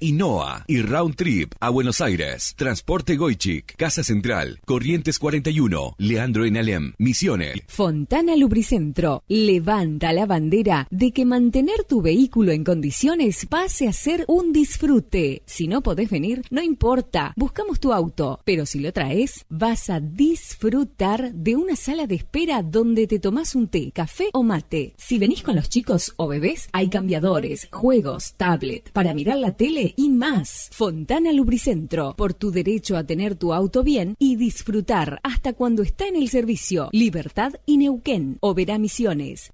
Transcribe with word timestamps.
y 0.00 0.12
NOA 0.12 0.64
y 0.66 0.82
Round 0.82 1.14
Trip 1.14 1.52
a 1.60 1.70
Buenos 1.70 2.00
Aires. 2.00 2.54
Transporte 2.56 3.16
Goichik, 3.16 3.76
Casa 3.76 4.02
Central, 4.02 4.60
Corrientes 4.64 5.18
41, 5.18 5.94
Leandro 5.98 6.44
en 6.44 6.56
Alem, 6.56 6.92
Misiones. 6.98 7.60
Fontana 7.68 8.36
Lubricentro 8.36 9.22
levanta 9.28 10.12
la 10.12 10.26
bandera 10.26 10.88
de 10.90 11.12
que 11.12 11.24
mantener 11.24 11.84
tu 11.84 12.02
vehículo 12.02 12.52
en 12.52 12.64
condiciones 12.64 13.46
pase 13.46 13.86
a 13.88 13.92
ser 13.92 14.24
un 14.28 14.52
disfrute. 14.52 15.42
Si 15.46 15.68
no 15.68 15.82
podés 15.82 16.10
venir, 16.10 16.42
no 16.50 16.62
importa, 16.62 17.32
buscamos 17.36 17.80
tu 17.80 17.92
auto, 17.92 18.40
pero 18.44 18.66
si 18.66 18.80
lo 18.80 18.92
traes, 18.92 19.44
vas 19.48 19.90
a 19.90 20.00
disfrutar 20.00 21.32
de 21.32 21.56
una 21.56 21.76
sala 21.76 22.06
de 22.06 22.14
espera 22.16 22.62
donde 22.62 23.06
te 23.06 23.18
tomás 23.18 23.54
un 23.54 23.68
té, 23.68 23.90
café 23.92 24.28
o 24.32 24.42
mate. 24.42 24.94
Si 24.96 25.18
venís 25.18 25.42
con 25.42 25.56
los 25.56 25.68
chicos 25.68 26.14
o 26.16 26.28
bebés, 26.28 26.68
hay 26.72 26.88
cambiadores, 26.88 27.68
juegos, 27.70 28.34
tablet, 28.36 28.90
para 28.92 29.14
mirar 29.14 29.38
la 29.38 29.56
tele 29.56 29.75
y 29.96 30.08
más. 30.08 30.70
Fontana 30.72 31.32
Lubricentro, 31.32 32.14
por 32.16 32.34
tu 32.34 32.50
derecho 32.50 32.96
a 32.96 33.04
tener 33.04 33.36
tu 33.36 33.52
auto 33.52 33.82
bien 33.82 34.16
y 34.18 34.36
disfrutar 34.36 35.20
hasta 35.22 35.52
cuando 35.52 35.82
está 35.82 36.06
en 36.06 36.16
el 36.16 36.28
servicio. 36.28 36.88
Libertad 36.92 37.54
y 37.66 37.76
Neuquén, 37.76 38.38
Oberá 38.40 38.78
Misiones. 38.78 39.50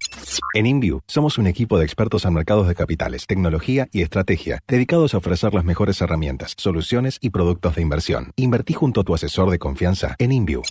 En 0.55 0.67
InView 0.67 1.01
somos 1.09 1.39
un 1.39 1.47
equipo 1.47 1.79
de 1.79 1.85
expertos 1.85 2.25
en 2.25 2.35
mercados 2.35 2.69
de 2.69 2.75
capitales, 2.75 3.27
tecnología 3.27 3.89
y 3.91 4.03
estrategia, 4.03 4.61
dedicados 4.69 5.15
a 5.15 5.19
ofrecer 5.19 5.55
las 5.55 5.65
mejores 5.65 6.01
herramientas, 6.01 6.55
soluciones 6.57 7.19
y 7.21 7.31
productos 7.31 7.75
de 7.77 7.83
inversión. 7.83 8.31
Invertí 8.37 8.75
junto 8.75 9.01
a 9.01 9.05
tu 9.05 9.15
asesor 9.15 9.51
de 9.51 9.59
confianza 9.59 10.15
en 10.19 10.33
InView. 10.33 10.63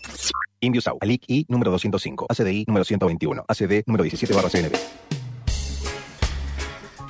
InView 0.61 0.81
Sau, 0.81 0.97
ALIC 1.01 1.23
I 1.27 1.45
número 1.49 1.71
205, 1.71 2.27
ACDI 2.29 2.65
número 2.67 2.85
121, 2.85 3.45
ACD 3.47 3.83
número 3.85 4.03
17 4.03 4.33
barra 4.33 4.49
CNB. 4.49 5.20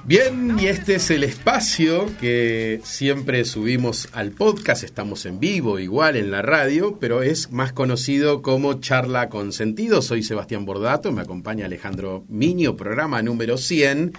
Bien, 0.03 0.57
y 0.59 0.65
este 0.65 0.95
es 0.95 1.11
el 1.11 1.23
espacio 1.23 2.11
que 2.19 2.81
siempre 2.83 3.45
subimos 3.45 4.09
al 4.13 4.31
podcast, 4.31 4.83
estamos 4.83 5.27
en 5.27 5.39
vivo 5.39 5.77
igual 5.77 6.15
en 6.15 6.31
la 6.31 6.41
radio, 6.41 6.97
pero 6.99 7.21
es 7.21 7.51
más 7.51 7.71
conocido 7.71 8.41
como 8.41 8.79
Charla 8.79 9.29
con 9.29 9.53
Sentido. 9.53 10.01
Soy 10.01 10.23
Sebastián 10.23 10.65
Bordato, 10.65 11.11
me 11.11 11.21
acompaña 11.21 11.67
Alejandro 11.67 12.25
Miño, 12.29 12.75
programa 12.75 13.21
número 13.21 13.57
100. 13.57 14.13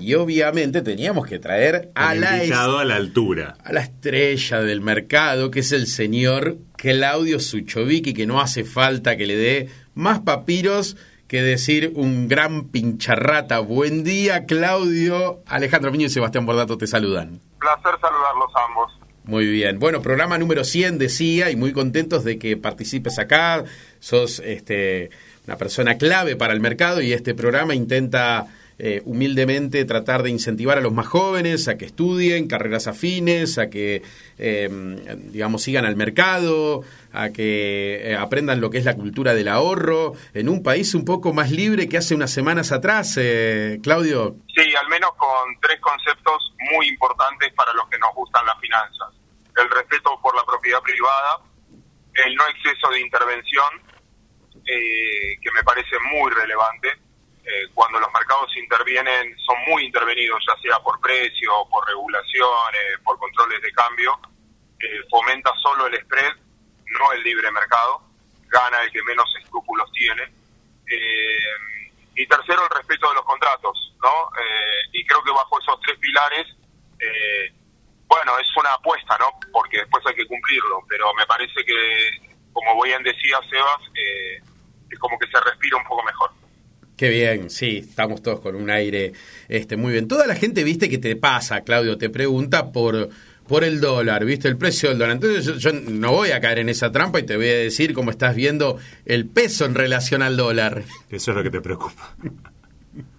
Y 0.00 0.14
obviamente 0.14 0.80
teníamos 0.80 1.26
que 1.26 1.38
traer 1.38 1.90
a 1.94 2.14
la, 2.14 2.34
a 2.34 2.84
la 2.84 2.96
altura. 2.96 3.56
A 3.62 3.72
la 3.72 3.80
estrella 3.80 4.62
del 4.62 4.80
mercado, 4.80 5.50
que 5.50 5.60
es 5.60 5.72
el 5.72 5.86
señor 5.86 6.58
Claudio 6.76 7.40
Suchovicki, 7.40 8.14
que 8.14 8.26
no 8.26 8.40
hace 8.40 8.64
falta 8.64 9.16
que 9.16 9.26
le 9.26 9.36
dé 9.36 9.68
más 9.94 10.20
papiros 10.20 10.96
que 11.28 11.42
decir 11.42 11.92
un 11.96 12.28
gran 12.28 12.68
pincharrata. 12.68 13.58
Buen 13.60 14.04
día, 14.04 14.46
Claudio. 14.46 15.40
Alejandro 15.46 15.90
Miño 15.90 16.06
y 16.06 16.10
Sebastián 16.10 16.46
Bordato 16.46 16.78
te 16.78 16.86
saludan. 16.86 17.40
Placer 17.58 18.00
saludarlos 18.00 18.50
ambos. 18.68 19.00
Muy 19.24 19.46
bien. 19.46 19.80
Bueno, 19.80 20.02
programa 20.02 20.38
número 20.38 20.62
100 20.62 20.98
decía 20.98 21.50
y 21.50 21.56
muy 21.56 21.72
contentos 21.72 22.22
de 22.22 22.38
que 22.38 22.56
participes 22.56 23.18
acá. 23.18 23.64
Sos 23.98 24.38
este, 24.38 25.10
una 25.46 25.56
persona 25.56 25.98
clave 25.98 26.36
para 26.36 26.52
el 26.52 26.60
mercado 26.60 27.00
y 27.00 27.12
este 27.12 27.34
programa 27.34 27.74
intenta 27.74 28.46
eh, 28.78 29.00
humildemente 29.06 29.86
tratar 29.86 30.22
de 30.22 30.28
incentivar 30.28 30.76
a 30.76 30.82
los 30.82 30.92
más 30.92 31.06
jóvenes 31.06 31.66
a 31.66 31.78
que 31.78 31.86
estudien 31.86 32.46
carreras 32.46 32.86
afines, 32.86 33.56
a 33.56 33.70
que, 33.70 34.02
eh, 34.36 34.68
digamos, 35.32 35.62
sigan 35.62 35.86
al 35.86 35.96
mercado, 35.96 36.82
a 37.10 37.30
que 37.30 38.12
eh, 38.12 38.16
aprendan 38.16 38.60
lo 38.60 38.68
que 38.68 38.76
es 38.76 38.84
la 38.84 38.94
cultura 38.94 39.32
del 39.32 39.48
ahorro, 39.48 40.12
en 40.34 40.50
un 40.50 40.62
país 40.62 40.94
un 40.94 41.06
poco 41.06 41.32
más 41.32 41.50
libre 41.50 41.88
que 41.88 41.96
hace 41.96 42.14
unas 42.14 42.30
semanas 42.30 42.70
atrás, 42.70 43.18
Claudio. 43.82 44.36
Sí, 44.54 44.74
al 44.74 44.88
menos 44.88 45.12
con 45.16 45.58
tres 45.62 45.80
conceptos 45.80 46.52
muy 46.70 46.88
importantes 46.88 47.54
para 47.54 47.72
los 47.72 47.88
que 47.88 47.98
nos 47.98 48.14
gustan 48.14 48.44
las 48.44 48.60
finanzas. 48.60 49.08
El 49.56 49.70
respeto 49.70 50.20
por 50.20 50.36
la 50.36 50.44
propiedad 50.44 50.82
privada, 50.82 51.40
el 52.26 52.34
no 52.34 52.44
exceso 52.48 52.90
de 52.90 53.00
intervención, 53.00 53.80
que 54.62 55.50
me 55.54 55.62
parece 55.62 55.96
muy 56.12 56.30
relevante, 56.30 57.05
eh, 57.46 57.68
cuando 57.74 58.00
los 58.00 58.12
mercados 58.12 58.50
intervienen, 58.56 59.38
son 59.38 59.56
muy 59.68 59.84
intervenidos, 59.84 60.42
ya 60.48 60.60
sea 60.60 60.80
por 60.80 61.00
precio, 61.00 61.52
por 61.70 61.86
regulaciones, 61.86 62.98
por 63.04 63.16
controles 63.20 63.62
de 63.62 63.70
cambio, 63.70 64.18
eh, 64.80 65.00
fomenta 65.08 65.52
solo 65.62 65.86
el 65.86 66.00
spread, 66.02 66.34
no 66.86 67.12
el 67.12 67.22
libre 67.22 67.48
mercado, 67.52 68.02
gana 68.48 68.82
el 68.82 68.90
que 68.90 69.00
menos 69.04 69.32
escrúpulos 69.40 69.88
tiene. 69.92 70.24
Eh, 70.90 71.92
y 72.16 72.26
tercero, 72.26 72.64
el 72.64 72.76
respeto 72.76 73.10
de 73.10 73.14
los 73.14 73.24
contratos, 73.24 73.94
¿no? 74.02 74.30
y 74.92 75.04
creo 75.04 75.22
que 75.22 75.30
bajo 75.30 75.60
esos 75.60 75.80
tres 75.82 75.98
pilares, 75.98 76.46
bueno, 78.08 78.38
es 78.38 78.48
una 78.56 78.72
apuesta, 78.72 79.18
¿no? 79.18 79.30
Porque 79.52 79.78
después 79.78 80.04
hay 80.06 80.14
que 80.14 80.26
cumplirlo, 80.26 80.82
pero 80.88 81.12
me 81.14 81.26
parece 81.26 81.64
que, 81.64 82.34
como 82.52 82.82
bien 82.82 83.02
decía 83.02 83.38
Sebas, 83.50 83.82
es 84.90 84.98
como 84.98 85.18
que 85.18 85.26
se 85.26 85.40
respira 85.40 85.76
un 85.76 85.84
poco 85.84 86.02
mejor. 86.04 86.30
Qué 86.96 87.10
bien, 87.10 87.50
sí, 87.50 87.78
estamos 87.78 88.22
todos 88.22 88.40
con 88.40 88.56
un 88.56 88.70
aire 88.70 89.12
este 89.48 89.76
muy 89.76 89.92
bien. 89.92 90.08
Toda 90.08 90.26
la 90.26 90.34
gente, 90.34 90.64
viste, 90.64 90.88
que 90.88 90.98
te 90.98 91.14
pasa, 91.14 91.60
Claudio, 91.60 91.98
te 91.98 92.08
pregunta 92.08 92.72
por 92.72 93.10
por 93.48 93.64
el 93.64 93.80
dólar, 93.80 94.24
¿viste? 94.24 94.48
El 94.48 94.58
precio 94.58 94.88
del 94.88 94.98
dólar. 94.98 95.14
Entonces 95.16 95.58
yo, 95.58 95.72
no 95.72 96.12
voy 96.12 96.30
a 96.30 96.40
caer 96.40 96.58
en 96.58 96.68
esa 96.68 96.90
trampa 96.90 97.20
y 97.20 97.26
te 97.26 97.36
voy 97.36 97.48
a 97.48 97.54
decir 97.54 97.94
cómo 97.94 98.10
estás 98.10 98.34
viendo 98.34 98.78
el 99.04 99.28
peso 99.28 99.64
en 99.66 99.74
relación 99.74 100.22
al 100.22 100.36
dólar. 100.36 100.82
Eso 101.10 101.30
es 101.30 101.36
lo 101.36 101.42
que 101.42 101.50
te 101.50 101.60
preocupa. 101.60 102.14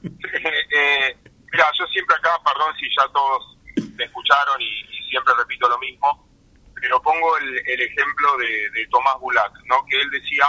eh, 0.04 1.18
mira, 1.52 1.66
yo 1.80 1.86
siempre 1.88 2.16
acá, 2.16 2.32
perdón 2.44 2.76
si 2.78 2.88
ya 2.90 3.08
todos 3.14 3.58
te 3.96 4.04
escucharon 4.04 4.62
y, 4.62 4.86
siempre 5.10 5.34
repito 5.38 5.70
lo 5.70 5.80
mismo, 5.80 6.28
pero 6.76 7.02
pongo 7.02 7.38
el, 7.38 7.58
ejemplo 7.80 8.38
de, 8.40 8.70
de 8.78 8.88
Tomás 8.92 9.18
Bulak, 9.22 9.54
¿no? 9.68 9.86
Que 9.90 10.02
él 10.02 10.10
decía 10.10 10.46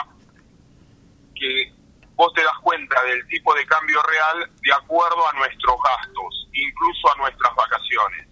que 1.36 1.72
vos 2.18 2.34
te 2.34 2.42
das 2.42 2.58
cuenta 2.62 3.00
del 3.04 3.24
tipo 3.28 3.54
de 3.54 3.64
cambio 3.64 4.02
real 4.02 4.50
de 4.60 4.72
acuerdo 4.72 5.28
a 5.28 5.32
nuestros 5.34 5.76
gastos, 5.80 6.48
incluso 6.52 7.14
a 7.14 7.18
nuestras 7.18 7.54
vacaciones. 7.54 8.26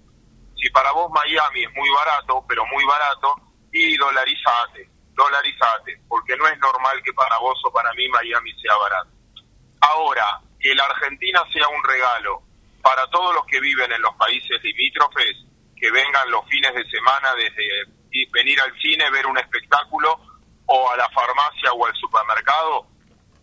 Si 0.60 0.68
para 0.70 0.90
vos 0.90 1.08
Miami 1.12 1.62
es 1.62 1.72
muy 1.72 1.88
barato, 1.90 2.44
pero 2.48 2.66
muy 2.66 2.84
barato, 2.84 3.36
y 3.72 3.96
dolarizate, 3.96 4.90
dolarizate, 5.14 6.00
porque 6.08 6.36
no 6.36 6.48
es 6.48 6.58
normal 6.58 7.00
que 7.04 7.12
para 7.12 7.38
vos 7.38 7.62
o 7.64 7.72
para 7.72 7.92
mí 7.92 8.08
Miami 8.08 8.52
sea 8.60 8.74
barato. 8.74 9.10
Ahora, 9.80 10.40
que 10.58 10.74
la 10.74 10.84
Argentina 10.84 11.44
sea 11.52 11.68
un 11.68 11.84
regalo 11.84 12.42
para 12.82 13.06
todos 13.10 13.36
los 13.36 13.46
que 13.46 13.60
viven 13.60 13.92
en 13.92 14.02
los 14.02 14.16
países 14.16 14.60
limítrofes, 14.64 15.46
que 15.76 15.92
vengan 15.92 16.28
los 16.32 16.44
fines 16.48 16.74
de 16.74 16.90
semana 16.90 17.34
desde 17.36 17.62
venir 18.32 18.60
al 18.62 18.76
cine, 18.80 19.08
ver 19.10 19.28
un 19.28 19.38
espectáculo, 19.38 20.18
o 20.66 20.90
a 20.90 20.96
la 20.96 21.08
farmacia 21.10 21.72
o 21.72 21.86
al 21.86 21.94
supermercado, 21.94 22.95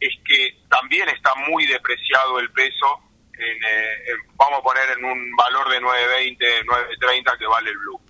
es 0.03 0.15
que 0.25 0.57
también 0.69 1.07
está 1.09 1.33
muy 1.47 1.65
depreciado 1.65 2.39
el 2.39 2.51
peso 2.51 2.99
en, 3.33 3.63
eh, 3.63 4.15
vamos 4.35 4.59
a 4.59 4.63
poner 4.63 4.89
en 4.97 5.05
un 5.05 5.35
valor 5.35 5.69
de 5.69 5.81
9.20, 5.81 6.65
9.30 6.65 7.37
que 7.37 7.47
vale 7.47 7.69
el 7.69 7.77
blue. 7.77 8.01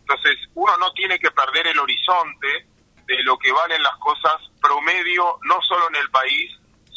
Entonces, 0.00 0.38
uno 0.54 0.76
no 0.78 0.92
tiene 0.92 1.18
que 1.18 1.30
perder 1.32 1.66
el 1.66 1.78
horizonte 1.78 2.66
de 3.06 3.22
lo 3.24 3.36
que 3.38 3.52
valen 3.52 3.82
las 3.82 3.96
cosas 3.96 4.34
promedio, 4.62 5.38
no 5.42 5.60
solo 5.62 5.88
en 5.88 5.96
el 5.96 6.10
país, 6.10 6.50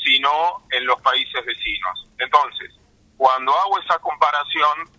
sino 0.03 0.63
en 0.71 0.85
los 0.85 1.01
países 1.01 1.43
vecinos. 1.45 2.07
Entonces, 2.19 2.71
cuando 3.17 3.57
hago 3.57 3.79
esa 3.79 3.97
comparación, 3.99 4.89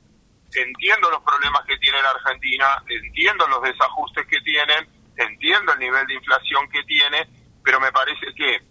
entiendo 0.52 1.10
los 1.10 1.22
problemas 1.22 1.64
que 1.64 1.78
tiene 1.78 2.02
la 2.02 2.10
Argentina, 2.10 2.82
entiendo 2.88 3.46
los 3.46 3.62
desajustes 3.62 4.26
que 4.26 4.40
tienen, 4.40 4.88
entiendo 5.16 5.72
el 5.72 5.78
nivel 5.78 6.06
de 6.06 6.14
inflación 6.14 6.68
que 6.70 6.82
tiene, 6.84 7.28
pero 7.64 7.80
me 7.80 7.92
parece 7.92 8.34
que 8.34 8.67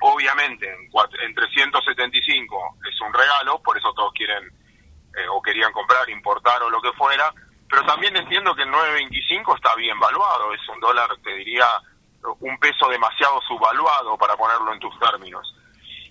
obviamente 0.00 0.66
en, 0.72 0.90
cuat- 0.90 1.14
en 1.22 1.34
375 1.34 2.76
es 2.88 3.00
un 3.00 3.12
regalo, 3.12 3.60
por 3.62 3.76
eso 3.76 3.92
todos 3.94 4.12
quieren 4.12 4.44
eh, 5.16 5.28
o 5.30 5.40
querían 5.42 5.72
comprar, 5.72 6.08
importar 6.10 6.62
o 6.62 6.70
lo 6.70 6.80
que 6.80 6.92
fuera, 6.92 7.32
pero 7.68 7.84
también 7.84 8.16
entiendo 8.16 8.54
que 8.54 8.62
el 8.62 8.70
9.25 8.70 9.56
está 9.56 9.74
bien 9.74 9.98
valuado, 9.98 10.52
es 10.54 10.68
un 10.68 10.80
dólar, 10.80 11.08
te 11.22 11.34
diría, 11.34 11.66
un 12.40 12.58
peso 12.58 12.88
demasiado 12.88 13.40
subvaluado 13.42 14.16
para 14.18 14.36
ponerlo 14.36 14.72
en 14.72 14.80
tus 14.80 14.98
términos. 14.98 15.54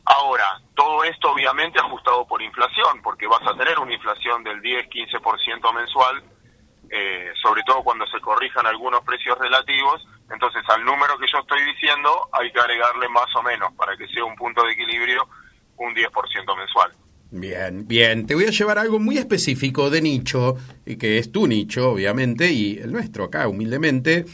Ahora, 0.06 0.62
todo 0.76 1.04
esto 1.04 1.32
obviamente 1.32 1.80
ajustado 1.80 2.26
por 2.28 2.42
inflación, 2.42 3.02
porque 3.02 3.28
vas 3.28 3.42
a 3.46 3.56
tener 3.58 3.78
una 3.80 3.94
inflación 3.94 4.44
del 4.44 4.62
10-15% 4.62 5.74
mensual, 5.74 6.24
eh, 6.90 7.34
sobre 7.42 7.62
todo 7.64 7.84
cuando 7.84 8.06
se 8.08 8.20
corrijan 8.22 8.66
algunos 8.66 9.02
precios 9.04 9.38
relativos, 9.38 10.06
entonces 10.32 10.64
al 10.68 10.84
número 10.84 11.18
que 11.18 11.28
yo 11.32 11.40
estoy 11.40 11.64
diciendo 11.64 12.30
hay 12.32 12.52
que 12.52 12.60
agregarle 12.60 13.08
más 13.10 13.34
o 13.36 13.44
menos 13.44 13.74
para 13.74 13.96
que 13.96 14.08
sea 14.08 14.26
un 14.26 14.36
punto 14.36 14.64
de 14.64 14.74
equilibrio 14.74 15.28
un 15.78 15.94
10% 15.94 16.58
mensual. 16.58 16.92
Bien, 17.30 17.88
bien. 17.88 18.26
Te 18.26 18.36
voy 18.36 18.46
a 18.46 18.52
llevar 18.52 18.80
algo 18.80 19.00
muy 19.00 19.18
específico 19.18 19.90
de 19.90 20.02
nicho, 20.02 20.56
y 20.86 20.96
que 20.96 21.18
es 21.18 21.32
tu 21.32 21.46
nicho, 21.46 21.92
obviamente, 21.92 22.52
y 22.52 22.78
el 22.78 22.92
nuestro 22.92 23.26
acá, 23.26 23.48
humildemente. 23.48 24.26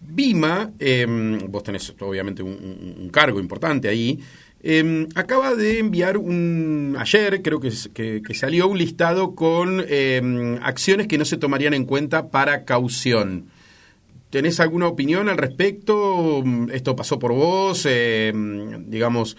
Bima, 0.00 0.70
eh, 0.78 1.06
vos 1.48 1.62
tenés 1.62 1.94
obviamente 2.00 2.42
un, 2.42 3.08
cargo 3.12 3.40
importante 3.40 3.88
ahí, 3.88 4.20
eh, 4.62 5.06
acaba 5.14 5.54
de 5.54 5.78
enviar 5.78 6.16
un, 6.16 6.96
ayer 6.98 7.40
creo 7.42 7.60
que, 7.60 7.70
que, 7.94 8.20
que 8.22 8.34
salió 8.34 8.66
un 8.66 8.78
listado 8.78 9.34
con 9.34 9.84
eh, 9.86 10.58
acciones 10.62 11.06
que 11.06 11.18
no 11.18 11.24
se 11.24 11.36
tomarían 11.36 11.74
en 11.74 11.84
cuenta 11.84 12.30
para 12.30 12.64
caución. 12.64 13.48
¿Tenés 14.36 14.60
alguna 14.60 14.86
opinión 14.86 15.30
al 15.30 15.38
respecto? 15.38 16.44
¿Esto 16.70 16.94
pasó 16.94 17.18
por 17.18 17.32
vos? 17.32 17.86
Eh, 17.88 18.30
digamos, 18.80 19.38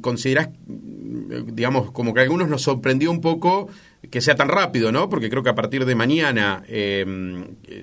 ¿considerás, 0.00 0.50
digamos, 0.62 1.90
como 1.90 2.14
que 2.14 2.20
a 2.20 2.22
algunos 2.22 2.48
nos 2.48 2.62
sorprendió 2.62 3.10
un 3.10 3.20
poco 3.20 3.68
que 4.08 4.20
sea 4.20 4.36
tan 4.36 4.48
rápido, 4.48 4.92
¿no? 4.92 5.08
Porque 5.08 5.30
creo 5.30 5.42
que 5.42 5.50
a 5.50 5.56
partir 5.56 5.84
de 5.84 5.96
mañana, 5.96 6.62
eh, 6.68 7.04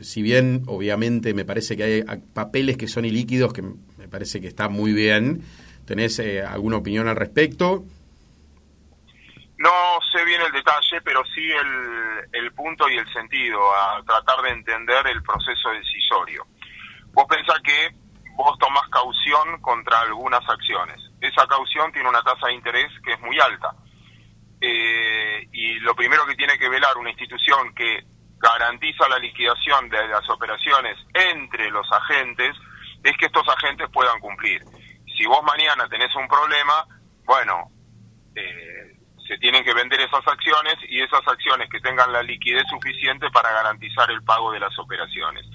si 0.03 0.21
bien 0.21 0.63
obviamente 0.67 1.33
me 1.33 1.43
parece 1.43 1.75
que 1.75 1.83
hay 1.83 2.03
papeles 2.33 2.77
que 2.77 2.87
son 2.87 3.03
ilíquidos, 3.03 3.51
que 3.51 3.61
me 3.61 4.07
parece 4.09 4.39
que 4.39 4.47
está 4.47 4.69
muy 4.69 4.93
bien, 4.93 5.43
¿tenés 5.85 6.17
eh, 6.19 6.43
alguna 6.43 6.77
opinión 6.77 7.09
al 7.09 7.17
respecto? 7.17 7.83
No 9.57 9.69
sé 10.13 10.23
bien 10.25 10.41
el 10.41 10.51
detalle, 10.53 11.01
pero 11.03 11.23
sí 11.25 11.41
el, 11.41 12.43
el 12.43 12.51
punto 12.53 12.89
y 12.89 12.97
el 12.97 13.13
sentido, 13.13 13.59
a 13.73 14.01
tratar 14.05 14.41
de 14.43 14.49
entender 14.51 15.07
el 15.07 15.21
proceso 15.23 15.69
decisorio. 15.69 16.45
Vos 17.13 17.25
pensás 17.29 17.59
que 17.63 17.95
vos 18.35 18.57
tomás 18.59 18.87
caución 18.89 19.61
contra 19.61 20.01
algunas 20.01 20.41
acciones. 20.49 20.99
Esa 21.21 21.47
caución 21.47 21.91
tiene 21.91 22.09
una 22.09 22.21
tasa 22.23 22.47
de 22.47 22.53
interés 22.53 22.91
que 23.03 23.13
es 23.13 23.19
muy 23.21 23.39
alta. 23.39 23.73
Eh, 24.59 25.47
y 25.51 25.79
lo 25.79 25.95
primero 25.95 26.25
que 26.25 26.35
tiene 26.35 26.57
que 26.57 26.69
velar 26.69 26.97
una 26.97 27.11
institución 27.11 27.73
que 27.75 28.03
garantiza 28.39 29.07
la 29.09 29.19
liquidación 29.19 29.89
de 29.89 30.07
las 30.07 30.27
operaciones 30.29 30.97
entre 31.13 31.69
los 31.69 31.89
agentes 31.91 32.55
es 33.03 33.17
que 33.17 33.27
estos 33.27 33.47
agentes 33.47 33.87
puedan 33.91 34.19
cumplir. 34.19 34.61
Si 35.17 35.25
vos 35.25 35.41
mañana 35.43 35.87
tenés 35.87 36.13
un 36.15 36.27
problema, 36.27 36.85
bueno, 37.25 37.69
eh, 38.35 38.97
se 39.27 39.37
tienen 39.37 39.63
que 39.63 39.73
vender 39.73 40.01
esas 40.01 40.25
acciones 40.27 40.75
y 40.89 41.01
esas 41.01 41.21
acciones 41.27 41.69
que 41.69 41.79
tengan 41.79 42.11
la 42.11 42.23
liquidez 42.23 42.63
suficiente 42.69 43.29
para 43.31 43.51
garantizar 43.51 44.09
el 44.11 44.23
pago 44.23 44.51
de 44.51 44.59
las 44.59 44.77
operaciones. 44.79 45.45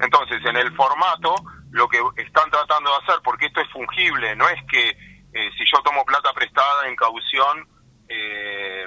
Entonces, 0.00 0.44
en 0.44 0.56
el 0.56 0.74
formato, 0.74 1.34
lo 1.70 1.88
que 1.88 1.98
están 2.16 2.50
tratando 2.50 2.90
de 2.90 2.96
hacer, 2.96 3.22
porque 3.22 3.46
esto 3.46 3.60
es 3.60 3.70
fungible, 3.70 4.34
no 4.36 4.48
es 4.48 4.62
que 4.70 4.90
eh, 4.90 5.50
si 5.58 5.64
yo 5.70 5.82
tomo 5.82 6.04
plata 6.04 6.32
prestada 6.32 6.88
en 6.88 6.96
caución, 6.96 7.68
eh, 8.08 8.86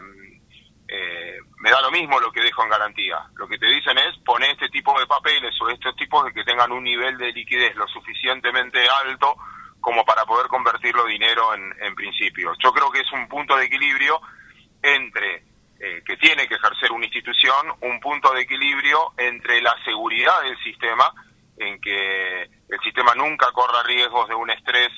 eh, 0.87 1.37
me 1.57 1.69
da 1.69 1.81
lo 1.81 1.91
mismo 1.91 2.19
lo 2.19 2.31
que 2.31 2.41
dejo 2.41 2.63
en 2.63 2.69
garantía. 2.69 3.19
Lo 3.35 3.47
que 3.47 3.59
te 3.59 3.67
dicen 3.67 3.97
es 3.97 4.17
poner 4.25 4.51
este 4.51 4.69
tipo 4.69 4.99
de 4.99 5.05
papeles 5.05 5.53
o 5.61 5.69
estos 5.69 5.95
tipos 5.95 6.25
de 6.25 6.33
que 6.33 6.43
tengan 6.43 6.71
un 6.71 6.83
nivel 6.83 7.17
de 7.17 7.31
liquidez 7.31 7.75
lo 7.75 7.87
suficientemente 7.87 8.79
alto 9.05 9.35
como 9.79 10.03
para 10.03 10.25
poder 10.25 10.47
convertirlo 10.47 11.05
dinero 11.05 11.53
en, 11.53 11.73
en 11.81 11.95
principio. 11.95 12.53
Yo 12.59 12.71
creo 12.73 12.91
que 12.91 13.01
es 13.01 13.11
un 13.13 13.27
punto 13.27 13.55
de 13.55 13.65
equilibrio 13.65 14.19
entre 14.81 15.48
eh, 15.79 16.01
que 16.05 16.17
tiene 16.17 16.47
que 16.47 16.55
ejercer 16.55 16.91
una 16.91 17.05
institución, 17.05 17.73
un 17.81 17.99
punto 17.99 18.33
de 18.33 18.41
equilibrio 18.41 19.13
entre 19.17 19.61
la 19.61 19.75
seguridad 19.85 20.41
del 20.43 20.57
sistema, 20.63 21.11
en 21.57 21.79
que 21.81 22.43
el 22.43 22.79
sistema 22.83 23.13
nunca 23.15 23.51
corra 23.51 23.83
riesgos 23.83 24.27
de 24.27 24.35
un 24.35 24.49
estrés 24.49 24.89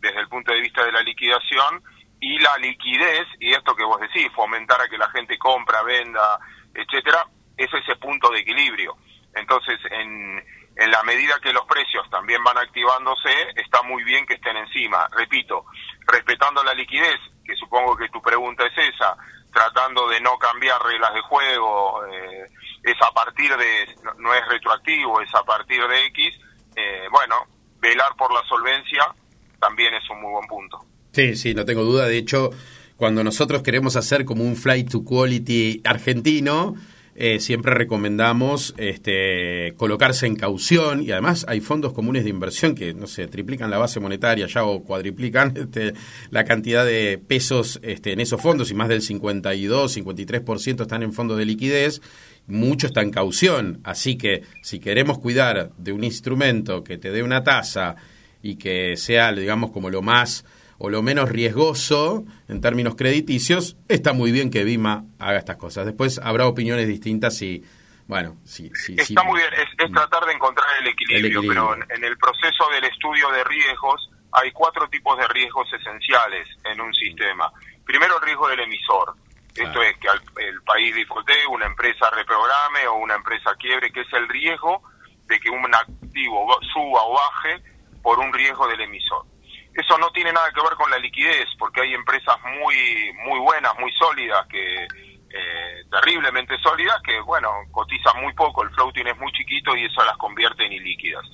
desde 0.00 0.20
el 0.20 0.28
punto 0.28 0.52
de 0.52 0.60
vista 0.60 0.84
de 0.84 0.92
la 0.92 1.02
liquidación, 1.02 1.82
y 2.20 2.38
la 2.38 2.56
liquidez, 2.58 3.26
y 3.38 3.52
esto 3.52 3.74
que 3.74 3.84
vos 3.84 4.00
decís, 4.00 4.30
fomentar 4.34 4.80
a 4.80 4.88
que 4.88 4.98
la 4.98 5.08
gente 5.10 5.38
compra, 5.38 5.82
venda, 5.82 6.38
etcétera, 6.74 7.24
es 7.56 7.72
ese 7.72 7.96
punto 7.96 8.30
de 8.30 8.40
equilibrio. 8.40 8.96
Entonces, 9.34 9.78
en, 9.90 10.44
en 10.76 10.90
la 10.90 11.02
medida 11.02 11.40
que 11.42 11.52
los 11.52 11.64
precios 11.66 12.08
también 12.10 12.42
van 12.44 12.58
activándose, 12.58 13.30
está 13.56 13.82
muy 13.82 14.04
bien 14.04 14.26
que 14.26 14.34
estén 14.34 14.56
encima. 14.56 15.08
Repito, 15.16 15.64
respetando 16.06 16.62
la 16.62 16.74
liquidez, 16.74 17.18
que 17.44 17.56
supongo 17.56 17.96
que 17.96 18.08
tu 18.08 18.20
pregunta 18.20 18.66
es 18.66 18.94
esa, 18.94 19.16
tratando 19.52 20.08
de 20.08 20.20
no 20.20 20.36
cambiar 20.38 20.82
reglas 20.82 21.14
de 21.14 21.20
juego, 21.22 22.06
eh, 22.06 22.44
es 22.82 22.96
a 23.00 23.12
partir 23.12 23.50
de, 23.56 23.96
no, 24.18 24.34
es 24.34 24.46
retroactivo, 24.48 25.20
es 25.20 25.34
a 25.34 25.42
partir 25.42 25.80
de 25.86 26.06
X, 26.06 26.34
eh, 26.76 27.06
bueno, 27.10 27.36
velar 27.80 28.14
por 28.16 28.32
la 28.32 28.42
solvencia 28.48 29.14
también 29.60 29.94
es 29.94 30.08
un 30.10 30.22
muy 30.22 30.32
buen 30.32 30.48
punto. 30.48 30.84
Sí, 31.12 31.36
sí, 31.36 31.54
no 31.54 31.64
tengo 31.64 31.82
duda. 31.82 32.06
De 32.06 32.16
hecho, 32.16 32.50
cuando 32.96 33.22
nosotros 33.24 33.62
queremos 33.62 33.96
hacer 33.96 34.24
como 34.24 34.44
un 34.44 34.56
flight 34.56 34.90
to 34.90 35.04
quality 35.04 35.82
argentino, 35.84 36.74
eh, 37.20 37.38
siempre 37.38 37.74
recomendamos 37.74 38.74
este, 38.78 39.74
colocarse 39.76 40.26
en 40.26 40.36
caución 40.36 41.02
y 41.02 41.12
además 41.12 41.44
hay 41.48 41.60
fondos 41.60 41.92
comunes 41.92 42.24
de 42.24 42.30
inversión 42.30 42.74
que, 42.74 42.94
no 42.94 43.06
sé, 43.06 43.26
triplican 43.26 43.70
la 43.70 43.76
base 43.76 44.00
monetaria 44.00 44.46
ya 44.46 44.64
o 44.64 44.82
cuadriplican 44.82 45.54
este, 45.56 45.92
la 46.30 46.44
cantidad 46.44 46.84
de 46.86 47.18
pesos 47.18 47.78
este, 47.82 48.12
en 48.12 48.20
esos 48.20 48.40
fondos 48.40 48.70
y 48.70 48.74
más 48.74 48.88
del 48.88 49.02
52, 49.02 49.98
53% 49.98 50.80
están 50.80 51.02
en 51.02 51.12
fondos 51.12 51.36
de 51.36 51.44
liquidez, 51.44 52.00
mucho 52.46 52.86
está 52.86 53.02
en 53.02 53.10
caución. 53.10 53.80
Así 53.84 54.16
que 54.16 54.42
si 54.62 54.78
queremos 54.80 55.18
cuidar 55.18 55.72
de 55.76 55.92
un 55.92 56.04
instrumento 56.04 56.82
que 56.82 56.96
te 56.96 57.10
dé 57.10 57.22
una 57.22 57.44
tasa 57.44 57.96
y 58.42 58.56
que 58.56 58.96
sea, 58.96 59.30
digamos, 59.32 59.72
como 59.72 59.90
lo 59.90 60.00
más 60.00 60.46
o 60.82 60.88
lo 60.88 61.02
menos 61.02 61.28
riesgoso 61.28 62.24
en 62.48 62.62
términos 62.62 62.96
crediticios, 62.96 63.76
está 63.86 64.14
muy 64.14 64.32
bien 64.32 64.50
que 64.50 64.64
Bima 64.64 65.04
haga 65.18 65.38
estas 65.38 65.56
cosas. 65.56 65.84
Después 65.84 66.18
habrá 66.18 66.46
opiniones 66.46 66.88
distintas 66.88 67.42
y, 67.42 67.62
bueno, 68.06 68.38
sí, 68.46 68.72
sí. 68.74 68.96
Está 68.96 69.22
muy 69.24 69.40
bien, 69.40 69.52
es, 69.52 69.68
es, 69.76 69.92
tratar 69.92 70.24
de 70.24 70.32
encontrar 70.32 70.66
el 70.80 70.88
equilibrio, 70.88 71.18
El 71.18 71.26
equilibrio. 71.26 71.68
pero 71.68 71.84
en, 71.84 71.98
en, 71.98 72.04
el 72.04 72.16
proceso 72.16 72.64
del 72.72 72.84
estudio 72.84 73.30
de 73.30 73.44
riesgos 73.44 74.10
hay 74.32 74.50
cuatro 74.52 74.88
tipos 74.88 75.18
de 75.18 75.28
riesgos 75.28 75.70
esenciales 75.70 76.48
en 76.64 76.80
un 76.80 76.94
sistema. 76.94 77.52
Primero, 77.84 78.16
el 78.16 78.22
riesgo 78.22 78.48
del 78.48 78.60
emisor. 78.60 79.14
Esto 79.54 79.82
es 79.82 79.98
que 79.98 80.08
al, 80.08 80.22
el 80.38 80.62
país 80.62 80.94
defaultee, 80.94 81.46
una 81.50 81.66
empresa 81.66 82.08
reprograme 82.08 82.86
o 82.88 82.94
una 82.94 83.16
empresa 83.16 83.54
quiebre, 83.58 83.92
que 83.92 84.00
es 84.00 84.12
el 84.14 84.26
riesgo 84.28 84.80
de 85.26 85.38
que 85.40 85.50
un 85.50 85.74
activo 85.74 86.58
suba 86.72 87.02
o 87.04 87.12
baje 87.12 87.62
por 88.00 88.18
un 88.18 88.32
riesgo 88.32 88.66
del 88.66 88.80
emisor. 88.80 89.26
Eso 89.74 89.96
no 89.98 90.10
tiene 90.10 90.32
nada 90.32 90.50
que 90.52 90.62
ver 90.62 90.74
con 90.74 90.90
la 90.90 90.98
liquidez, 90.98 91.46
porque 91.58 91.82
hay 91.82 91.94
empresas 91.94 92.36
muy 92.58 93.12
muy 93.24 93.38
buenas, 93.38 93.72
muy 93.78 93.92
sólidas, 93.92 94.46
que 94.48 94.86
eh, 95.32 95.84
terriblemente 95.90 96.58
sólidas, 96.58 97.00
que 97.02 97.20
bueno, 97.20 97.50
cotizan 97.70 98.20
muy 98.20 98.32
poco, 98.34 98.64
el 98.64 98.70
floating 98.70 99.06
es 99.06 99.18
muy 99.18 99.30
chiquito 99.32 99.76
y 99.76 99.84
eso 99.84 100.04
las 100.04 100.16
convierte 100.16 100.66
en 100.66 100.72
ilíquidas. 100.72 101.24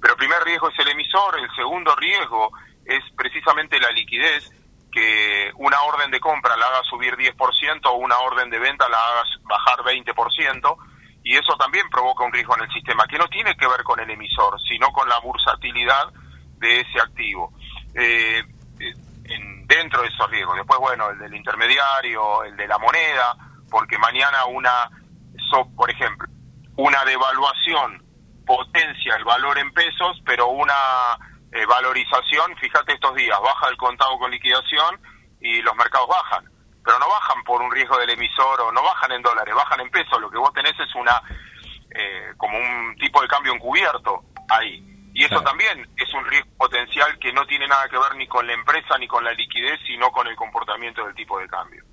Pero 0.00 0.14
el 0.14 0.18
primer 0.18 0.42
riesgo 0.44 0.68
es 0.68 0.78
el 0.78 0.88
emisor, 0.88 1.38
el 1.38 1.50
segundo 1.56 1.94
riesgo 1.96 2.52
es 2.84 3.02
precisamente 3.16 3.80
la 3.80 3.90
liquidez, 3.90 4.50
que 4.92 5.50
una 5.56 5.80
orden 5.82 6.10
de 6.10 6.20
compra 6.20 6.56
la 6.56 6.66
haga 6.66 6.82
subir 6.84 7.16
10% 7.16 7.80
o 7.86 7.94
una 7.94 8.18
orden 8.18 8.50
de 8.50 8.58
venta 8.58 8.88
la 8.88 8.98
haga 8.98 9.24
bajar 9.42 9.78
20%, 9.78 10.76
y 11.24 11.36
eso 11.36 11.56
también 11.56 11.88
provoca 11.88 12.24
un 12.24 12.32
riesgo 12.32 12.56
en 12.56 12.64
el 12.64 12.72
sistema, 12.72 13.06
que 13.06 13.18
no 13.18 13.26
tiene 13.28 13.56
que 13.56 13.66
ver 13.66 13.82
con 13.82 13.98
el 14.00 14.10
emisor, 14.10 14.60
sino 14.68 14.92
con 14.92 15.08
la 15.08 15.18
bursatilidad 15.20 16.12
de 16.62 16.80
ese 16.80 16.98
activo. 16.98 17.52
Eh, 17.94 18.42
en, 19.24 19.66
dentro 19.66 20.02
de 20.02 20.08
esos 20.08 20.30
riesgos. 20.30 20.56
Después, 20.56 20.80
bueno, 20.80 21.10
el 21.10 21.18
del 21.18 21.34
intermediario, 21.34 22.44
el 22.44 22.56
de 22.56 22.66
la 22.66 22.78
moneda, 22.78 23.36
porque 23.70 23.98
mañana 23.98 24.44
una, 24.46 24.90
por 25.76 25.90
ejemplo, 25.90 26.28
una 26.76 27.04
devaluación 27.04 28.02
potencia 28.46 29.16
el 29.16 29.24
valor 29.24 29.58
en 29.58 29.72
pesos, 29.72 30.20
pero 30.24 30.48
una 30.48 30.74
eh, 31.52 31.64
valorización, 31.66 32.56
fíjate 32.60 32.94
estos 32.94 33.14
días, 33.14 33.38
baja 33.40 33.68
el 33.68 33.76
contado 33.76 34.18
con 34.18 34.30
liquidación 34.30 35.00
y 35.40 35.62
los 35.62 35.74
mercados 35.76 36.08
bajan, 36.08 36.44
pero 36.84 36.98
no 36.98 37.08
bajan 37.08 37.42
por 37.44 37.62
un 37.62 37.70
riesgo 37.70 37.96
del 37.98 38.10
emisor 38.10 38.60
o 38.60 38.72
no 38.72 38.82
bajan 38.82 39.12
en 39.12 39.22
dólares, 39.22 39.54
bajan 39.54 39.80
en 39.80 39.90
pesos, 39.90 40.20
lo 40.20 40.30
que 40.30 40.38
vos 40.38 40.52
tenés 40.52 40.78
es 40.78 40.94
una 40.94 41.22
eh, 41.90 42.32
como 42.36 42.58
un 42.58 42.96
tipo 42.96 43.20
de 43.20 43.28
cambio 43.28 43.54
encubierto 43.54 44.24
ahí. 44.48 44.91
Y 45.14 45.24
eso 45.24 45.42
también 45.42 45.86
es 45.96 46.14
un 46.14 46.24
riesgo 46.24 46.50
potencial 46.56 47.18
que 47.18 47.32
no 47.32 47.46
tiene 47.46 47.66
nada 47.66 47.88
que 47.88 47.98
ver 47.98 48.16
ni 48.16 48.26
con 48.26 48.46
la 48.46 48.54
empresa 48.54 48.96
ni 48.98 49.06
con 49.06 49.24
la 49.24 49.32
liquidez, 49.32 49.78
sino 49.86 50.10
con 50.10 50.26
el 50.26 50.36
comportamiento 50.36 51.04
del 51.04 51.14
tipo 51.14 51.38
de 51.38 51.48
cambio. 51.48 51.84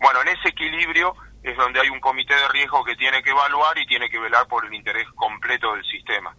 Bueno, 0.00 0.22
en 0.22 0.28
ese 0.28 0.48
equilibrio 0.48 1.14
es 1.42 1.56
donde 1.56 1.80
hay 1.80 1.88
un 1.88 2.00
comité 2.00 2.34
de 2.34 2.48
riesgo 2.48 2.84
que 2.84 2.96
tiene 2.96 3.22
que 3.22 3.30
evaluar 3.30 3.78
y 3.78 3.86
tiene 3.86 4.08
que 4.08 4.18
velar 4.18 4.46
por 4.48 4.66
el 4.66 4.74
interés 4.74 5.06
completo 5.14 5.74
del 5.74 5.84
sistema. 5.84 6.34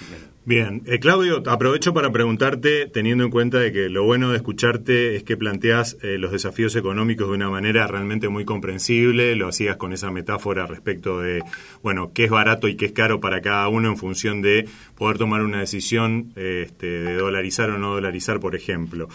Bien, 0.00 0.35
eh, 0.48 0.98
Claudio, 1.00 1.42
aprovecho 1.46 1.92
para 1.92 2.12
preguntarte, 2.12 2.86
teniendo 2.86 3.24
en 3.24 3.30
cuenta 3.30 3.58
de 3.58 3.72
que 3.72 3.88
lo 3.88 4.04
bueno 4.04 4.30
de 4.30 4.36
escucharte 4.36 5.16
es 5.16 5.24
que 5.24 5.36
planteas 5.36 5.96
eh, 6.02 6.18
los 6.18 6.30
desafíos 6.30 6.76
económicos 6.76 7.28
de 7.28 7.34
una 7.34 7.50
manera 7.50 7.86
realmente 7.88 8.28
muy 8.28 8.44
comprensible, 8.44 9.34
lo 9.34 9.48
hacías 9.48 9.76
con 9.76 9.92
esa 9.92 10.12
metáfora 10.12 10.66
respecto 10.66 11.20
de, 11.20 11.42
bueno, 11.82 12.12
qué 12.14 12.24
es 12.24 12.30
barato 12.30 12.68
y 12.68 12.76
qué 12.76 12.86
es 12.86 12.92
caro 12.92 13.18
para 13.18 13.40
cada 13.40 13.66
uno 13.68 13.88
en 13.88 13.96
función 13.96 14.40
de 14.40 14.68
poder 14.94 15.18
tomar 15.18 15.42
una 15.42 15.58
decisión 15.58 16.32
este, 16.36 16.86
de 16.86 17.16
dolarizar 17.16 17.70
o 17.70 17.78
no 17.78 17.94
dolarizar, 17.94 18.38
por 18.38 18.54
ejemplo. 18.54 19.08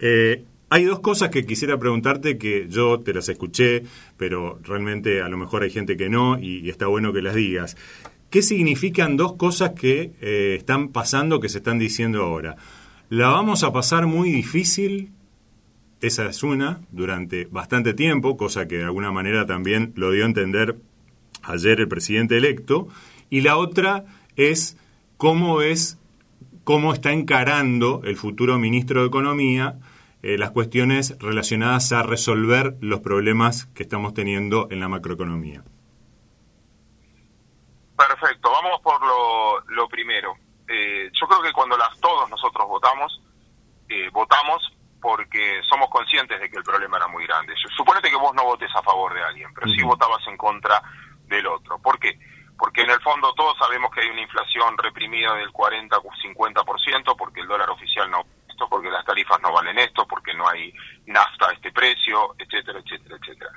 Eh, 0.00 0.44
hay 0.68 0.84
dos 0.84 1.00
cosas 1.00 1.30
que 1.30 1.46
quisiera 1.46 1.78
preguntarte 1.78 2.36
que 2.36 2.66
yo 2.68 3.00
te 3.00 3.14
las 3.14 3.28
escuché, 3.30 3.84
pero 4.18 4.58
realmente 4.62 5.22
a 5.22 5.28
lo 5.28 5.38
mejor 5.38 5.62
hay 5.62 5.70
gente 5.70 5.96
que 5.96 6.10
no 6.10 6.38
y 6.38 6.68
está 6.68 6.88
bueno 6.88 7.12
que 7.12 7.22
las 7.22 7.34
digas. 7.34 7.76
¿Qué 8.34 8.42
significan 8.42 9.16
dos 9.16 9.34
cosas 9.34 9.74
que 9.78 10.10
eh, 10.20 10.56
están 10.58 10.88
pasando, 10.88 11.38
que 11.38 11.48
se 11.48 11.58
están 11.58 11.78
diciendo 11.78 12.24
ahora? 12.24 12.56
La 13.08 13.28
vamos 13.28 13.62
a 13.62 13.72
pasar 13.72 14.06
muy 14.08 14.28
difícil, 14.32 15.12
esa 16.00 16.26
es 16.26 16.42
una, 16.42 16.80
durante 16.90 17.44
bastante 17.44 17.94
tiempo, 17.94 18.36
cosa 18.36 18.66
que 18.66 18.78
de 18.78 18.82
alguna 18.82 19.12
manera 19.12 19.46
también 19.46 19.92
lo 19.94 20.10
dio 20.10 20.24
a 20.24 20.26
entender 20.26 20.80
ayer 21.44 21.78
el 21.78 21.86
presidente 21.86 22.36
electo, 22.36 22.88
y 23.30 23.42
la 23.42 23.56
otra 23.56 24.04
es 24.34 24.78
cómo 25.16 25.62
es, 25.62 26.00
cómo 26.64 26.92
está 26.92 27.12
encarando 27.12 28.02
el 28.02 28.16
futuro 28.16 28.58
ministro 28.58 29.02
de 29.02 29.06
Economía 29.06 29.78
eh, 30.24 30.38
las 30.38 30.50
cuestiones 30.50 31.16
relacionadas 31.20 31.92
a 31.92 32.02
resolver 32.02 32.76
los 32.80 32.98
problemas 32.98 33.66
que 33.66 33.84
estamos 33.84 34.12
teniendo 34.12 34.66
en 34.72 34.80
la 34.80 34.88
macroeconomía. 34.88 35.62
Perfecto, 38.24 38.50
vamos 38.50 38.80
por 38.80 39.04
lo, 39.68 39.86
primero. 39.86 40.34
Eh, 40.66 41.10
yo 41.12 41.26
creo 41.26 41.42
que 41.42 41.52
cuando 41.52 41.76
las 41.76 42.00
todos 42.00 42.30
nosotros 42.30 42.66
votamos, 42.66 43.20
eh, 43.86 44.08
votamos 44.10 44.62
porque 44.98 45.60
somos 45.68 45.90
conscientes 45.90 46.40
de 46.40 46.48
que 46.48 46.56
el 46.56 46.64
problema 46.64 46.96
era 46.96 47.06
muy 47.06 47.26
grande. 47.26 47.52
Suponete 47.76 48.08
que 48.08 48.16
vos 48.16 48.34
no 48.34 48.44
votes 48.44 48.70
a 48.74 48.80
favor 48.80 49.12
de 49.12 49.22
alguien, 49.22 49.52
pero 49.52 49.70
sí 49.70 49.82
votabas 49.82 50.26
en 50.26 50.38
contra 50.38 50.80
del 51.26 51.46
otro. 51.46 51.78
¿Por 51.80 51.98
qué? 51.98 52.18
Porque 52.56 52.80
en 52.80 52.92
el 52.92 53.00
fondo 53.02 53.34
todos 53.34 53.58
sabemos 53.58 53.90
que 53.90 54.00
hay 54.00 54.08
una 54.08 54.22
inflación 54.22 54.78
reprimida 54.78 55.34
del 55.34 55.52
40 55.52 55.94
50%, 56.00 57.16
porque 57.18 57.40
el 57.42 57.46
dólar 57.46 57.68
oficial 57.68 58.10
no 58.10 58.24
esto, 58.54 58.68
porque 58.68 58.90
las 58.90 59.04
tarifas 59.04 59.40
no 59.42 59.52
valen 59.52 59.78
esto, 59.78 60.06
porque 60.06 60.32
no 60.32 60.48
hay 60.48 60.72
nafta 61.06 61.48
a 61.48 61.52
este 61.52 61.72
precio, 61.72 62.34
etcétera, 62.38 62.78
etcétera, 62.78 63.16
etcétera. 63.20 63.50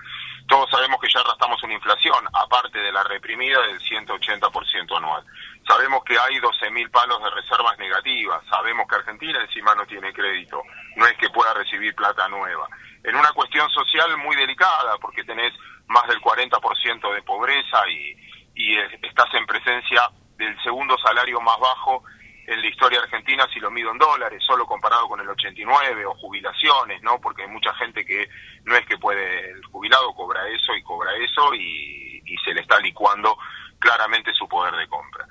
Todos 0.48 0.70
sabemos 0.72 1.00
que 1.00 1.10
ya 1.14 1.20
arrastramos 1.20 1.62
una 1.64 1.74
inflación, 1.74 2.26
aparte 2.34 2.80
de 2.80 2.92
la 2.92 3.04
reprimida, 3.04 3.62
del 3.62 3.80
180% 3.80 4.98
anual. 4.98 5.24
Sabemos 5.68 6.04
que 6.04 6.18
hay 6.18 6.40
12.000 6.40 6.90
palos 6.90 7.22
de 7.22 7.30
reservas 7.30 7.78
negativas. 7.78 8.42
Sabemos 8.50 8.88
que 8.88 8.96
Argentina 8.96 9.40
encima 9.42 9.76
no 9.76 9.86
tiene 9.86 10.14
crédito. 10.14 10.62
No 10.96 11.06
es 11.06 11.18
que 11.18 11.30
pueda 11.30 11.54
recibir 11.54 11.94
plata 11.94 12.28
nueva. 12.30 12.68
En 13.04 13.16
una 13.16 13.32
cuestión 13.34 13.70
social 13.70 14.18
muy 14.18 14.36
delicada, 14.36 14.98
porque 15.00 15.24
tenés 15.24 15.54
más 15.88 16.08
del 16.08 16.20
40% 16.22 17.14
de 17.14 17.22
pobreza 17.24 17.88
y, 17.90 18.16
y 18.56 18.78
estás 19.04 19.34
en 19.34 19.46
presencia 19.46 20.10
del 20.38 20.58
segundo 20.64 20.98
salario 20.98 21.42
más 21.42 21.60
bajo 21.60 22.04
en 22.48 22.62
la 22.62 22.68
historia 22.68 23.00
argentina 23.00 23.46
si 23.54 23.60
lo 23.60 23.70
mido 23.70 23.92
en 23.92 23.98
dólares, 23.98 24.42
solo 24.46 24.66
comparado 24.66 25.08
con 25.10 25.20
el 25.20 25.30
89 25.30 26.06
o 26.06 26.16
jubilaciones, 26.16 27.04
¿no? 27.04 27.20
Porque 27.20 27.44
hay 27.44 27.50
mucha 27.50 27.74
gente 27.76 28.06
que 28.06 28.30
no 28.64 28.76
es 28.76 28.86
que 28.86 28.98
puede, 28.98 29.52
el 29.52 29.64
jubilado 29.66 30.14
cobra 30.16 30.48
eso 30.48 30.74
y 30.74 30.82
cobra 30.82 31.14
eso 31.18 31.54
y, 31.54 32.22
y 32.26 32.38
se 32.38 32.54
le 32.54 32.62
está 32.62 32.80
licuando 32.80 33.38
claramente 33.80 34.34
su 34.34 34.48
poder 34.48 34.74
de 34.76 34.88
compra. 34.88 35.28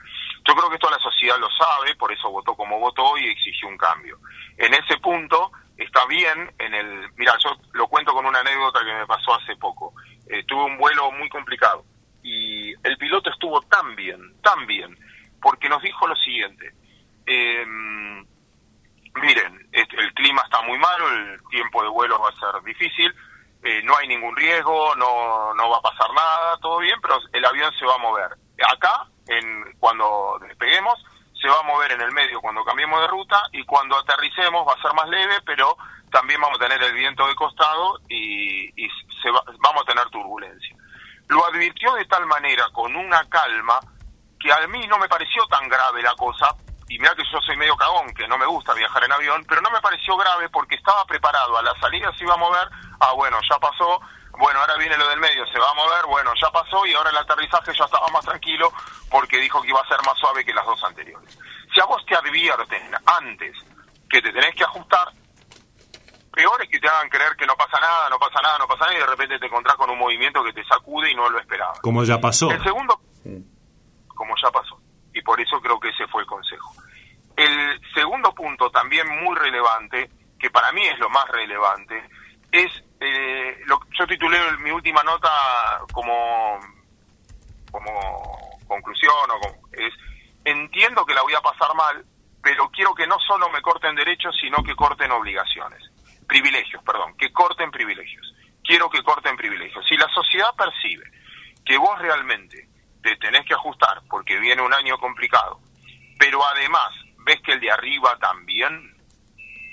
Yo 0.47 0.55
creo 0.55 0.69
que 0.69 0.77
esto 0.77 0.91
la 0.91 0.99
sociedad 0.99 1.39
lo 1.39 1.49
sabe, 1.51 1.95
por 1.97 2.13
eso 2.13 2.31
votó 2.31 2.55
como 2.55 2.79
votó 2.79 3.17
y 3.17 3.29
exigió 3.29 3.69
un 3.69 3.79
cambio. 3.79 4.19
En 4.59 4.75
ese 4.75 4.99
punto 4.99 5.51
está 5.77 6.05
bien 6.07 6.53
en 6.59 6.75
el, 6.75 7.11
mira, 7.17 7.35
yo 7.43 7.57
lo 7.73 7.89
cuento 7.89 8.13
con 8.13 8.27
una 8.27 8.41
anécdota 8.41 8.85
que 8.85 8.93
me 8.93 9.07
pasó 9.07 9.35
hace 9.35 9.57
poco. 9.57 9.95
Eh, 10.29 10.45
tuve 10.45 10.65
un 10.65 10.77
vuelo 10.77 11.11
muy 11.13 11.29
complicado 11.31 11.85
y 12.23 12.73
el 12.87 12.99
piloto 12.99 13.31
estuvo 13.31 13.61
tan 13.63 13.97
bien, 13.97 14.21
tan 14.43 14.67
bien, 14.67 14.99
porque 15.41 15.69
nos 15.69 15.83
dijo 15.83 16.07
lo 16.07 16.17
siguiente, 16.17 16.73
eh, 17.27 17.65
miren, 19.15 19.69
el 19.73 20.15
clima 20.15 20.43
está 20.43 20.63
muy 20.63 20.79
malo, 20.79 21.09
el 21.09 21.41
tiempo 21.51 21.83
de 21.83 21.89
vuelo 21.89 22.19
va 22.19 22.31
a 22.31 22.53
ser 22.53 22.63
difícil, 22.63 23.15
eh, 23.63 23.83
no 23.83 23.97
hay 23.97 24.09
ningún 24.09 24.37
riesgo, 24.37 24.95
no, 24.97 25.55
no 25.55 25.71
va 25.71 25.79
a 25.79 25.83
pasar 25.83 26.09
nada, 26.15 26.57
todo 26.59 26.79
bien, 26.79 26.99
pero 27.01 27.19
el 27.33 27.45
avión 27.45 27.73
se 27.79 27.87
va 27.87 27.95
a 27.95 27.99
mover. 27.99 28.31
Acá, 28.73 29.07
en, 29.27 29.77
cuando 29.79 30.39
despeguemos, 30.41 30.95
se 31.41 31.49
va 31.49 31.61
a 31.61 31.65
mover 31.65 31.93
en 31.93 32.01
el 32.01 32.13
medio 32.13 32.41
cuando 32.41 32.65
cambiemos 32.65 33.01
de 33.01 33.09
ruta 33.09 33.43
y 33.53 33.65
cuando 33.65 33.97
aterricemos 33.97 34.67
va 34.67 34.73
a 34.73 34.83
ser 34.83 34.95
más 34.95 35.09
leve, 35.09 35.41
pero 35.45 35.77
también 36.11 36.41
vamos 36.41 36.59
a 36.61 36.65
tener 36.65 36.83
el 36.83 36.95
viento 36.95 37.27
de 37.27 37.35
costado 37.35 37.99
y, 38.09 38.71
se 39.23 39.31
vamos 39.31 39.83
a 39.83 39.87
tener 39.87 40.09
turbulencia. 40.11 40.77
Lo 41.29 41.45
advirtió 41.47 41.95
de 41.95 42.05
tal 42.05 42.27
manera, 42.27 42.69
con 42.73 42.95
una 42.95 43.29
calma, 43.29 43.81
que 44.39 44.53
a 44.53 44.67
mí 44.69 44.87
no 44.87 44.99
me 44.99 45.09
pareció 45.09 45.45
tan 45.47 45.69
grave 45.69 46.03
la 46.03 46.15
cosa, 46.15 46.55
y 46.89 46.99
mira 46.99 47.15
que 47.15 47.25
yo 47.31 47.41
soy 47.41 47.57
medio 47.57 47.77
cagón, 47.77 48.13
que 48.15 48.29
no 48.29 48.39
me 48.39 48.47
gusta 48.47 48.73
viajar 48.75 49.03
en 49.05 49.13
avión, 49.13 49.45
pero 49.49 49.61
no 49.61 49.71
me 49.71 49.81
pareció 49.81 50.17
grave 50.17 50.49
porque 50.51 50.77
estaba 50.77 51.05
preparado, 51.05 51.59
a 51.59 51.63
la 51.63 51.75
salida 51.81 52.13
se 52.17 52.25
iba 52.25 52.35
a 52.35 52.39
mover, 52.39 52.69
ah 53.01 53.13
bueno, 53.15 53.39
ya 53.51 53.59
pasó, 53.59 54.01
bueno, 54.39 54.61
ahora 54.61 54.77
viene 54.77 54.97
lo 54.97 55.09
del 55.09 55.19
medio, 55.19 55.45
se 55.47 55.59
va 55.59 55.71
a 55.71 55.75
mover, 55.75 56.07
bueno, 56.07 56.31
ya 56.41 56.49
pasó 56.51 56.87
y 56.87 56.95
ahora 56.95 57.11
el 57.11 57.17
aterrizaje 57.17 57.73
ya 57.77 57.85
estaba 57.85 58.07
más 58.09 58.25
tranquilo 58.25 58.73
porque 59.11 59.39
dijo 59.39 59.61
que 59.63 59.69
iba 59.69 59.81
a 59.81 59.89
ser 59.89 59.99
más 60.07 60.17
suave 60.19 60.45
que 60.45 60.55
las 60.55 60.65
dos 60.65 60.83
anteriores. 60.85 61.39
Si 61.75 61.81
a 61.81 61.87
vos 61.87 62.05
te 62.07 62.15
advierten 62.15 62.95
antes 63.05 63.57
que 64.09 64.23
te 64.23 64.33
tenés 64.33 64.55
que 64.55 64.65
ajustar, 64.65 65.09
peor 66.33 66.63
es 66.63 66.71
que 66.71 66.79
te 66.79 66.89
hagan 66.89 67.09
creer 67.09 67.35
que 67.37 67.47
no 67.47 67.57
pasa 67.57 67.81
nada, 67.81 68.09
no 68.11 68.19
pasa 68.19 68.41
nada, 68.43 68.59
no 68.59 68.69
pasa 68.69 68.85
nada 68.85 68.95
y 68.95 69.01
de 69.01 69.07
repente 69.07 69.39
te 69.41 69.47
encontrás 69.47 69.75
con 69.75 69.91
un 69.91 69.99
movimiento 69.99 70.45
que 70.45 70.53
te 70.53 70.65
sacude 70.65 71.11
y 71.11 71.17
no 71.17 71.29
lo 71.31 71.41
esperabas. 71.41 71.81
Como 71.81 72.05
ya 72.05 72.21
pasó. 72.21 72.49
El 72.49 72.63
segundo, 72.63 73.01
como 74.15 74.35
ya 74.41 74.51
pasó 74.53 74.76
y 75.17 75.23
por 75.23 75.41
eso 75.41 75.59
creo 75.61 75.81
que 75.81 75.89
ese 75.89 76.07
fue 76.09 76.23
el 76.23 76.29
consejo. 76.29 76.75
El 77.35 77.81
segundo 77.95 78.35
punto, 78.35 78.71
también 78.71 79.09
muy 79.23 79.35
relevante, 79.35 80.11
que 80.39 80.51
para 80.51 80.73
mí 80.73 80.87
es 80.87 80.99
lo 80.99 81.09
más 81.09 81.27
relevante, 81.29 82.05
es, 82.53 82.71
eh, 83.01 83.63
lo, 83.65 83.81
yo 83.99 84.07
titulé 84.07 84.39
mi 84.59 84.71
última 84.71 85.03
nota 85.03 85.31
como, 85.91 86.61
como 87.71 88.61
conclusión, 88.67 89.15
o 89.31 89.69
es, 89.73 89.95
entiendo 90.45 91.07
que 91.07 91.15
la 91.15 91.23
voy 91.23 91.35
a 91.35 91.41
pasar 91.41 91.75
mal, 91.75 92.05
pero 92.43 92.69
quiero 92.71 92.95
que 92.95 93.07
no 93.07 93.17
solo 93.27 93.49
me 93.49 93.63
corten 93.63 93.97
derechos, 93.97 94.37
sino 94.39 94.63
que 94.63 94.77
corten 94.77 95.11
obligaciones, 95.13 95.83
privilegios, 96.29 96.83
perdón, 96.85 97.17
que 97.17 97.33
corten 97.33 97.71
privilegios. 97.71 98.35
Quiero 98.63 98.91
que 98.91 99.03
corten 99.03 99.37
privilegios. 99.37 99.85
Si 99.89 99.97
la 99.97 100.09
sociedad 100.09 100.55
percibe 100.57 101.05
que 101.65 101.79
vos 101.79 101.99
realmente 102.01 102.66
te 103.07 103.17
tenés 103.19 103.47
que 103.47 103.55
ajustar 103.55 104.03
porque 104.11 104.37
viene 104.41 104.63
un 104.63 104.75
año 104.75 104.99
complicado, 104.99 105.61
pero 106.19 106.45
además 106.45 106.91
ves 107.25 107.41
que 107.43 107.53
el 107.53 107.61
de 107.61 107.71
arriba 107.71 108.17
también, 108.19 108.97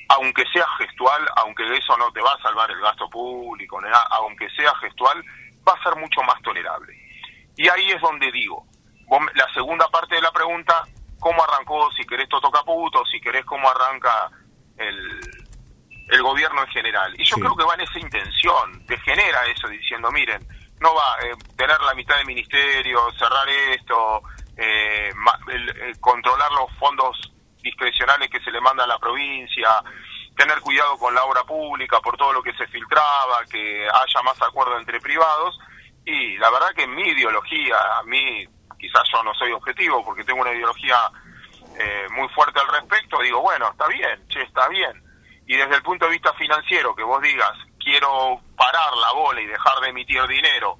aunque 0.10 0.46
sea 0.54 0.68
gestual, 0.78 1.28
aunque 1.38 1.64
eso 1.76 1.98
no 1.98 2.12
te 2.12 2.22
va 2.22 2.34
a 2.34 2.42
salvar 2.44 2.70
el 2.70 2.80
gasto 2.80 3.10
público, 3.10 3.82
aunque 4.12 4.48
sea 4.52 4.74
gestual, 4.76 5.24
va 5.68 5.74
a 5.74 5.84
ser 5.84 5.96
mucho 5.96 6.22
más 6.22 6.40
tolerable. 6.44 6.94
Y 7.58 7.68
ahí 7.70 7.90
es 7.92 8.02
donde 8.02 8.32
digo, 8.32 8.68
la 9.34 9.52
segunda 9.54 9.88
parte 9.88 10.16
de 10.16 10.22
la 10.22 10.32
pregunta, 10.32 10.84
¿cómo 11.20 11.44
arrancó? 11.44 11.92
Si 11.94 12.06
querés 12.06 12.30
Toto 12.30 12.52
Caputo, 12.52 13.04
si 13.06 13.20
querés 13.20 13.46
cómo 13.46 13.68
arranca 13.68 14.30
el, 14.78 15.20
el 16.10 16.22
gobierno 16.22 16.62
en 16.62 16.68
general. 16.68 17.20
Y 17.20 17.24
yo 17.24 17.36
creo 17.38 17.56
que 17.56 17.64
va 17.64 17.74
en 17.74 17.82
esa 17.82 18.00
intención, 18.00 18.86
te 18.86 18.98
genera 19.00 19.44
eso 19.48 19.68
diciendo, 19.68 20.12
miren, 20.12 20.46
no 20.84 20.94
va 20.94 21.16
a 21.16 21.26
eh, 21.26 21.34
tener 21.56 21.80
la 21.82 21.96
mitad 21.96 22.18
del 22.18 22.28
ministerio, 22.28 23.00
cerrar 23.18 23.48
esto, 23.50 24.22
eh, 24.58 25.12
controlar 26.00 26.52
los 26.52 26.70
fondos 26.78 27.32
discrecionales 27.62 28.30
que 28.30 28.42
se 28.42 28.52
le 28.52 28.60
manda 28.60 28.84
a 28.84 28.88
la 28.88 29.00
provincia, 29.00 29.82
tener 30.36 30.60
cuidado 30.60 30.98
con 30.98 31.16
la 31.16 31.24
obra 31.24 31.44
pública 31.46 32.02
por 32.02 32.18
todo 32.18 32.34
lo 32.34 32.44
que 32.44 32.54
se 32.54 32.68
filtraba, 32.68 33.46
que 33.50 33.88
haya 33.88 34.22
más 34.24 34.40
acuerdo 34.42 34.78
entre 34.78 35.00
privados. 35.00 35.58
Y 36.06 36.38
la 36.38 36.50
verdad 36.52 36.74
que 36.76 36.86
mi 36.86 37.08
ideología, 37.08 37.78
a 38.00 38.04
mí 38.04 38.46
quizás 38.78 39.04
yo 39.14 39.24
no 39.24 39.34
soy 39.36 39.54
objetivo 39.54 40.04
porque 40.04 40.26
tengo 40.26 40.42
una 40.42 40.52
ideología 40.52 40.98
eh, 41.80 42.08
muy 42.12 42.28
fuerte 42.30 42.60
al 42.60 42.68
respecto, 42.68 43.20
digo, 43.20 43.42
bueno, 43.42 43.70
está 43.72 43.88
bien, 43.88 44.28
che, 44.28 44.42
está 44.42 44.68
bien. 44.68 45.02
Y 45.48 45.56
desde 45.56 45.76
el 45.76 45.82
punto 45.82 46.06
de 46.06 46.12
vista 46.12 46.34
financiero, 46.34 46.94
que 46.94 47.04
vos 47.04 47.22
digas, 47.22 47.54
quiero 47.84 48.42
parar 48.56 48.96
la 48.96 49.12
bola 49.14 49.42
y 49.42 49.48
dejar 49.48 49.80
de 49.82 49.90
emitir 49.90 50.26
dinero 50.28 50.78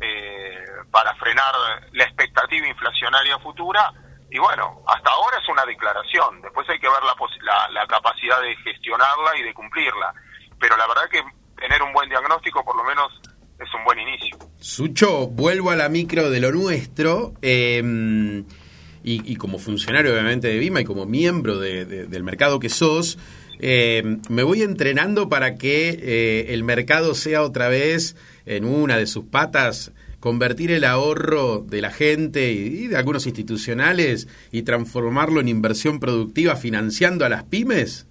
eh, 0.00 0.64
para 0.90 1.14
frenar 1.16 1.54
la 1.92 2.04
expectativa 2.04 2.66
inflacionaria 2.66 3.38
futura, 3.38 3.92
y 4.30 4.38
bueno, 4.38 4.82
hasta 4.86 5.10
ahora 5.10 5.38
es 5.38 5.48
una 5.48 5.64
declaración, 5.64 6.42
después 6.42 6.68
hay 6.68 6.78
que 6.78 6.88
ver 6.88 7.02
la, 7.02 7.68
la, 7.70 7.86
capacidad 7.86 8.40
de 8.42 8.56
gestionarla 8.56 9.38
y 9.38 9.42
de 9.44 9.54
cumplirla. 9.54 10.12
Pero 10.58 10.76
la 10.76 10.86
verdad 10.86 11.08
que 11.10 11.22
tener 11.58 11.82
un 11.82 11.92
buen 11.92 12.08
diagnóstico 12.08 12.64
por 12.64 12.76
lo 12.76 12.84
menos 12.84 13.12
es 13.58 13.72
un 13.72 13.84
buen 13.84 13.98
inicio. 13.98 14.36
Sucho, 14.58 15.28
vuelvo 15.28 15.70
a 15.70 15.76
la 15.76 15.88
micro 15.88 16.28
de 16.28 16.40
lo 16.40 16.50
nuestro. 16.50 17.34
Eh, 17.40 18.44
y, 19.08 19.36
como 19.36 19.58
funcionario 19.58 20.12
obviamente 20.12 20.48
de 20.48 20.58
Vima 20.58 20.80
y 20.80 20.84
como 20.84 21.06
miembro 21.06 21.58
del 21.60 22.24
mercado 22.24 22.58
que 22.58 22.68
sos, 22.68 23.18
eh, 23.58 24.18
me 24.28 24.42
voy 24.42 24.62
entrenando 24.62 25.28
para 25.28 25.56
que 25.56 25.98
eh, 26.00 26.54
el 26.54 26.64
mercado 26.64 27.14
sea 27.14 27.42
otra 27.42 27.68
vez 27.68 28.16
en 28.44 28.64
una 28.64 28.96
de 28.96 29.06
sus 29.06 29.24
patas 29.24 29.92
convertir 30.20 30.72
el 30.72 30.84
ahorro 30.84 31.58
de 31.58 31.80
la 31.80 31.90
gente 31.90 32.50
y 32.50 32.88
de 32.88 32.96
algunos 32.96 33.26
institucionales 33.26 34.28
y 34.50 34.62
transformarlo 34.62 35.40
en 35.40 35.48
inversión 35.48 36.00
productiva 36.00 36.56
financiando 36.56 37.24
a 37.24 37.28
las 37.28 37.44
pymes? 37.44 38.08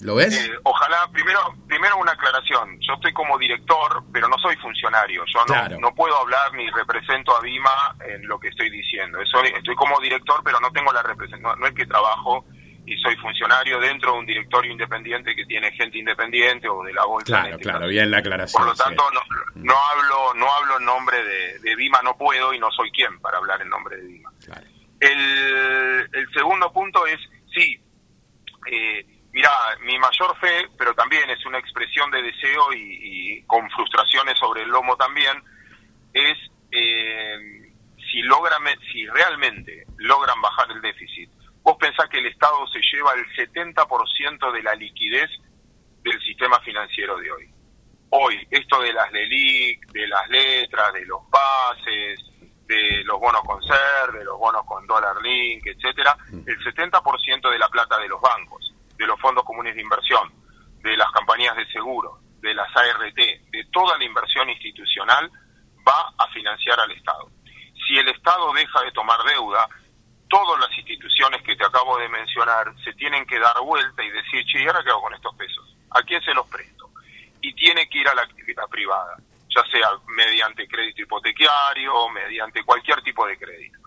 ¿Lo 0.00 0.14
ves? 0.14 0.34
Eh, 0.34 0.50
ojalá, 0.62 1.06
primero, 1.12 1.40
primero 1.68 1.98
una 1.98 2.12
aclaración. 2.12 2.80
Yo 2.80 2.94
estoy 2.94 3.12
como 3.12 3.36
director, 3.36 4.02
pero 4.10 4.28
no 4.28 4.38
soy 4.38 4.56
funcionario. 4.56 5.22
Yo 5.26 5.44
no, 5.44 5.78
no 5.78 5.94
puedo 5.94 6.16
hablar 6.16 6.54
ni 6.54 6.70
represento 6.70 7.36
a 7.36 7.42
Vima 7.42 7.94
en 8.08 8.26
lo 8.26 8.40
que 8.40 8.48
estoy 8.48 8.70
diciendo. 8.70 9.18
Estoy 9.20 9.76
como 9.76 10.00
director, 10.00 10.40
pero 10.42 10.58
no 10.60 10.72
tengo 10.72 10.90
la 10.92 11.02
representación. 11.02 11.60
No, 11.60 11.66
es 11.66 11.74
que 11.74 11.84
trabajo 11.84 12.46
y 12.90 12.98
soy 12.98 13.16
funcionario 13.16 13.78
dentro 13.78 14.12
de 14.12 14.18
un 14.18 14.26
directorio 14.26 14.72
independiente 14.72 15.34
que 15.36 15.46
tiene 15.46 15.70
gente 15.72 15.98
independiente 15.98 16.68
o 16.68 16.82
de 16.82 16.92
la 16.92 17.04
bolsa. 17.04 17.42
Claro, 17.42 17.58
claro, 17.58 17.86
bien 17.86 18.10
la 18.10 18.18
aclaración. 18.18 18.62
Por 18.62 18.70
lo 18.70 18.76
tanto, 18.76 19.02
no, 19.12 19.20
no, 19.54 19.74
hablo 19.74 20.34
no 20.34 20.52
hablo 20.52 20.78
en 20.78 20.84
nombre 20.84 21.22
de, 21.22 21.58
de 21.60 21.76
Vima, 21.76 22.00
no 22.02 22.16
puedo 22.16 22.52
y 22.52 22.58
no 22.58 22.70
soy 22.72 22.90
quien 22.90 23.20
para 23.20 23.38
hablar 23.38 23.62
en 23.62 23.68
nombre 23.68 23.96
de 23.96 24.02
Vima. 24.02 24.32
El, 24.98 26.08
el 26.12 26.32
segundo 26.34 26.72
punto 26.72 27.06
es, 27.06 27.18
sí, 27.54 27.80
eh, 28.70 29.06
Mirá, 29.32 29.50
mi 29.82 29.96
mayor 29.98 30.36
fe, 30.40 30.68
pero 30.76 30.92
también 30.94 31.30
es 31.30 31.44
una 31.46 31.58
expresión 31.58 32.10
de 32.10 32.22
deseo 32.22 32.72
y, 32.72 33.42
con 33.46 33.68
frustraciones 33.70 34.38
sobre 34.38 34.62
el 34.62 34.68
lomo 34.68 34.96
también, 34.96 35.42
es 36.12 36.36
eh, 36.72 37.72
si, 38.10 38.22
logran, 38.22 38.62
si 38.92 39.06
realmente 39.06 39.84
logran 39.98 40.40
bajar 40.40 40.70
el 40.72 40.80
déficit. 40.80 41.09
Pensás 41.80 42.08
que 42.10 42.18
el 42.18 42.26
Estado 42.26 42.66
se 42.68 42.80
lleva 42.92 43.12
el 43.14 43.26
70% 43.34 44.52
de 44.52 44.62
la 44.62 44.74
liquidez 44.74 45.30
del 46.02 46.20
sistema 46.20 46.60
financiero 46.60 47.16
de 47.18 47.32
hoy. 47.32 47.50
Hoy, 48.10 48.46
esto 48.50 48.80
de 48.80 48.92
las 48.92 49.10
LELIC, 49.12 49.86
de 49.92 50.06
las 50.06 50.28
letras, 50.28 50.92
de 50.92 51.06
los 51.06 51.20
pases, 51.30 52.20
de 52.66 53.02
los 53.04 53.18
bonos 53.18 53.40
con 53.42 53.62
SER, 53.62 54.12
de 54.12 54.24
los 54.24 54.38
bonos 54.38 54.64
con 54.66 54.86
dólar 54.86 55.16
link, 55.22 55.66
etcétera, 55.66 56.16
el 56.32 56.58
70% 56.58 57.50
de 57.50 57.58
la 57.58 57.68
plata 57.68 57.98
de 57.98 58.08
los 58.08 58.20
bancos 58.20 58.70
de 59.00 59.06
los 59.06 59.18
fondos 59.18 59.44
comunes 59.44 59.74
de 59.74 59.80
inversión, 59.80 60.30
de 60.82 60.94
las 60.96 61.10
compañías 61.12 61.56
de 61.56 61.66
seguro, 61.72 62.20
de 62.40 62.52
las 62.52 62.68
ART, 62.76 63.16
de 63.16 63.64
toda 63.72 63.96
la 63.96 64.04
inversión 64.04 64.48
institucional, 64.50 65.30
va 65.88 66.12
a 66.18 66.28
financiar 66.28 66.78
al 66.78 66.90
Estado. 66.90 67.30
Si 67.86 67.96
el 67.98 68.08
Estado 68.08 68.52
deja 68.52 68.82
de 68.82 68.92
tomar 68.92 69.18
deuda, 69.24 69.66
todas 70.30 70.60
las 70.60 70.78
instituciones 70.78 71.42
que 71.42 71.56
te 71.56 71.66
acabo 71.66 71.98
de 71.98 72.08
mencionar 72.08 72.72
se 72.84 72.92
tienen 72.94 73.26
que 73.26 73.38
dar 73.38 73.60
vuelta 73.60 74.02
y 74.02 74.10
decir, 74.10 74.44
che, 74.46 74.62
¿y 74.62 74.66
ahora 74.66 74.82
qué 74.82 74.90
hago 74.90 75.02
con 75.02 75.14
estos 75.14 75.34
pesos? 75.34 75.76
¿A 75.90 76.02
quién 76.02 76.22
se 76.22 76.32
los 76.32 76.48
presto? 76.48 76.88
Y 77.42 77.52
tiene 77.54 77.88
que 77.88 77.98
ir 77.98 78.08
a 78.08 78.14
la 78.14 78.22
actividad 78.22 78.66
privada, 78.68 79.16
ya 79.48 79.62
sea 79.70 79.90
mediante 80.06 80.68
crédito 80.68 81.02
hipotecario, 81.02 82.08
mediante 82.10 82.62
cualquier 82.62 83.02
tipo 83.02 83.26
de 83.26 83.36
crédito. 83.36 83.78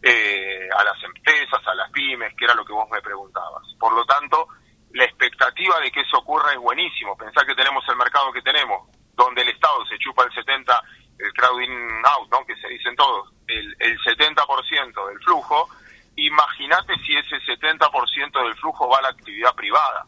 Eh, 0.00 0.68
a 0.76 0.84
las 0.84 1.02
empresas, 1.02 1.66
a 1.66 1.74
las 1.74 1.90
pymes, 1.90 2.34
que 2.36 2.44
era 2.44 2.54
lo 2.54 2.64
que 2.64 2.72
vos 2.72 2.88
me 2.90 3.00
preguntabas. 3.02 3.64
Por 3.78 3.94
lo 3.94 4.04
tanto, 4.04 4.48
la 4.92 5.04
expectativa 5.04 5.80
de 5.80 5.90
que 5.90 6.00
eso 6.00 6.18
ocurra 6.18 6.52
es 6.52 6.58
buenísimo. 6.58 7.16
Pensar 7.16 7.44
que 7.46 7.54
tenemos 7.54 7.82
el 7.88 7.96
mercado 7.96 8.32
que 8.32 8.42
tenemos, 8.42 8.88
donde 9.14 9.42
el 9.42 9.48
Estado 9.48 9.84
se 9.86 9.98
chupa 9.98 10.24
el 10.24 10.32
70, 10.32 10.82
el 11.18 11.32
crowding 11.32 12.02
out, 12.04 12.30
¿no? 12.30 12.44
que 12.46 12.56
se 12.56 12.68
dicen 12.68 12.94
todos, 12.96 13.32
el, 13.46 13.76
el 13.78 13.98
70% 14.00 15.08
del 15.08 15.18
flujo, 15.20 15.68
imagínate 16.16 16.94
si 17.04 17.16
ese 17.16 17.36
70% 17.40 18.44
del 18.44 18.54
flujo 18.56 18.88
va 18.88 18.98
a 18.98 19.02
la 19.02 19.08
actividad 19.08 19.54
privada 19.54 20.04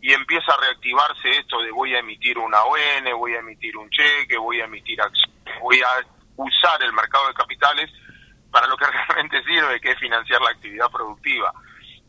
y 0.00 0.12
esto 1.24 1.60
de 1.62 1.70
voy 1.70 1.94
a 1.94 1.98
emitir 1.98 2.38
una 2.38 2.62
ON, 2.64 3.18
voy 3.18 3.34
a 3.34 3.40
emitir 3.40 3.76
un 3.76 3.88
cheque, 3.90 4.36
voy 4.36 4.60
a 4.60 4.64
emitir 4.64 5.00
acciones, 5.00 5.60
voy 5.60 5.80
a 5.80 6.06
usar 6.36 6.82
el 6.82 6.92
mercado 6.92 7.28
de 7.28 7.34
capitales 7.34 7.90
para 8.50 8.66
lo 8.66 8.76
que 8.76 8.86
realmente 9.08 9.42
sirve, 9.44 9.80
que 9.80 9.92
es 9.92 9.98
financiar 9.98 10.40
la 10.40 10.50
actividad 10.50 10.90
productiva. 10.90 11.52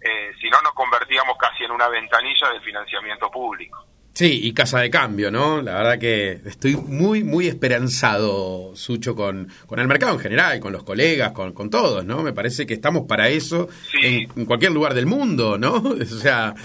Eh, 0.01 0.33
si 0.39 0.49
no, 0.49 0.61
nos 0.61 0.73
convertíamos 0.73 1.37
casi 1.37 1.63
en 1.63 1.71
una 1.71 1.87
ventanilla 1.87 2.49
de 2.51 2.61
financiamiento 2.61 3.31
público. 3.31 3.85
Sí, 4.15 4.39
y 4.43 4.53
casa 4.53 4.79
de 4.79 4.89
cambio, 4.89 5.29
¿no? 5.29 5.61
La 5.61 5.73
verdad 5.73 5.99
que 5.99 6.39
estoy 6.45 6.77
muy, 6.77 7.25
muy 7.25 7.47
esperanzado, 7.47 8.73
Sucho, 8.73 9.13
con, 9.13 9.49
con 9.65 9.77
el 9.79 9.87
mercado 9.87 10.13
en 10.13 10.19
general, 10.19 10.61
con 10.61 10.71
los 10.71 10.83
colegas, 10.83 11.33
con, 11.33 11.51
con 11.51 11.69
todos, 11.69 12.05
¿no? 12.05 12.23
Me 12.23 12.31
parece 12.31 12.65
que 12.65 12.75
estamos 12.75 13.07
para 13.09 13.27
eso 13.27 13.67
en, 14.01 14.45
cualquier 14.45 14.71
lugar 14.71 14.93
del 14.93 15.05
mundo, 15.05 15.57
¿no? 15.57 15.73
O 15.99 16.05
sea, 16.05 16.55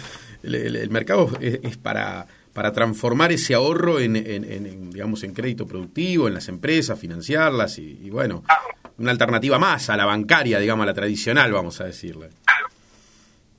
el, 0.42 0.90
mercado 0.90 1.31
es, 1.40 1.76
para, 1.76 2.26
para 2.53 2.72
transformar 2.72 3.33
ese 3.33 3.55
ahorro 3.55 3.98
en, 3.98 4.16
en, 4.16 4.90
digamos, 4.90 5.22
en 5.22 5.35
crédito 5.35 5.66
productivo, 5.66 6.29
en 6.29 6.35
las 6.35 6.48
empresas, 6.48 6.98
financiarlas 6.98 7.79
y, 7.79 8.11
bueno, 8.11 8.42
ah, 8.48 8.59
una 8.98 9.11
alternativa 9.11 9.59
más 9.59 9.90
a 9.90 9.96
la 9.96 10.05
bancaria, 10.05 10.59
digamos, 10.59 10.85
a 10.85 10.87
la 10.87 10.94
tradicional, 10.94 11.53
vamos 11.53 11.81
a 11.81 11.85
decirle. 11.85 12.31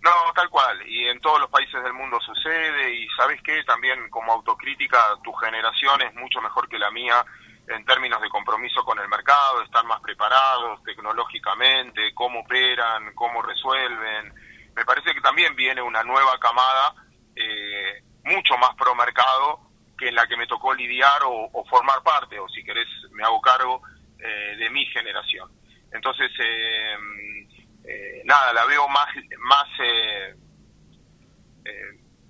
No, 0.01 0.11
tal 0.33 0.49
cual, 0.49 0.81
y 0.87 1.07
en 1.07 1.19
todos 1.19 1.39
los 1.39 1.49
países 1.49 1.83
del 1.83 1.93
mundo 1.93 2.19
sucede, 2.21 2.95
y 2.95 3.07
sabes 3.15 3.39
qué, 3.43 3.63
también 3.63 4.09
como 4.09 4.33
autocrítica, 4.33 4.97
tu 5.23 5.31
generación 5.33 6.01
es 6.01 6.13
mucho 6.15 6.41
mejor 6.41 6.67
que 6.67 6.79
la 6.79 6.89
mía 6.89 7.23
en 7.67 7.85
términos 7.85 8.21
de 8.21 8.29
compromiso 8.29 8.83
con 8.83 8.99
el 8.99 9.07
mercado, 9.07 9.61
estar 9.63 9.85
más 9.85 10.01
preparados 10.01 10.83
tecnológicamente, 10.83 12.13
cómo 12.13 12.41
operan, 12.41 13.13
cómo 13.13 13.41
resuelven. 13.41 14.33
Me 14.75 14.85
parece 14.85 15.13
que 15.13 15.21
también 15.21 15.55
viene 15.55 15.81
una 15.81 16.03
nueva 16.03 16.37
camada 16.39 16.95
eh, 17.35 18.03
mucho 18.23 18.57
más 18.57 18.75
pro 18.75 18.95
mercado 18.95 19.59
que 19.97 20.09
en 20.09 20.15
la 20.15 20.27
que 20.27 20.37
me 20.37 20.47
tocó 20.47 20.73
lidiar 20.73 21.23
o, 21.25 21.49
o 21.51 21.65
formar 21.65 22.01
parte, 22.03 22.39
o 22.39 22.49
si 22.49 22.63
querés 22.63 22.87
me 23.11 23.23
hago 23.23 23.39
cargo 23.41 23.81
eh, 24.23 24.55
de 24.57 24.69
mi 24.69 24.85
generación. 24.85 25.49
Entonces, 25.91 26.31
eh, 26.39 26.95
eh, 27.85 28.21
nada, 28.25 28.53
la 28.53 28.65
veo 28.65 28.87
más, 28.87 29.07
más 29.39 29.67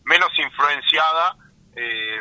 menos 0.03 0.29
influenciada 0.37 1.35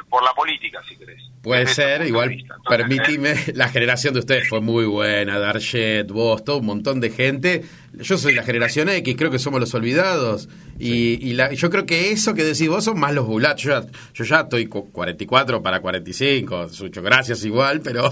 por 0.08 0.22
la 0.22 0.32
política, 0.32 0.80
si 0.88 0.96
querés. 0.96 1.22
Puede 1.42 1.66
ser, 1.66 2.06
igual, 2.06 2.36
permíteme, 2.68 3.34
la 3.54 3.68
generación 3.68 4.14
de 4.14 4.20
ustedes 4.20 4.48
fue 4.48 4.60
muy 4.60 4.84
buena, 4.84 5.38
Darjet, 5.38 6.08
vos, 6.10 6.44
todo 6.44 6.58
un 6.58 6.66
montón 6.66 7.00
de 7.00 7.10
gente. 7.10 7.64
Yo 7.92 8.16
soy 8.16 8.34
la 8.34 8.42
generación 8.42 8.88
X, 8.88 9.16
creo 9.18 9.30
que 9.30 9.38
somos 9.38 9.60
los 9.60 9.74
olvidados. 9.74 10.48
Y, 10.78 11.32
y 11.32 11.56
yo 11.56 11.70
creo 11.70 11.86
que 11.86 12.12
eso 12.12 12.34
que 12.34 12.44
decís 12.44 12.68
vos 12.68 12.84
son 12.84 12.98
más 12.98 13.12
los 13.12 13.26
bulatos. 13.26 13.62
Yo, 13.62 13.80
yo, 14.14 14.24
ya 14.24 14.40
estoy 14.40 14.66
44 14.66 15.62
para 15.62 15.80
45, 15.80 16.68
Sucho, 16.68 17.02
gracias 17.02 17.44
igual, 17.44 17.80
pero, 17.82 18.10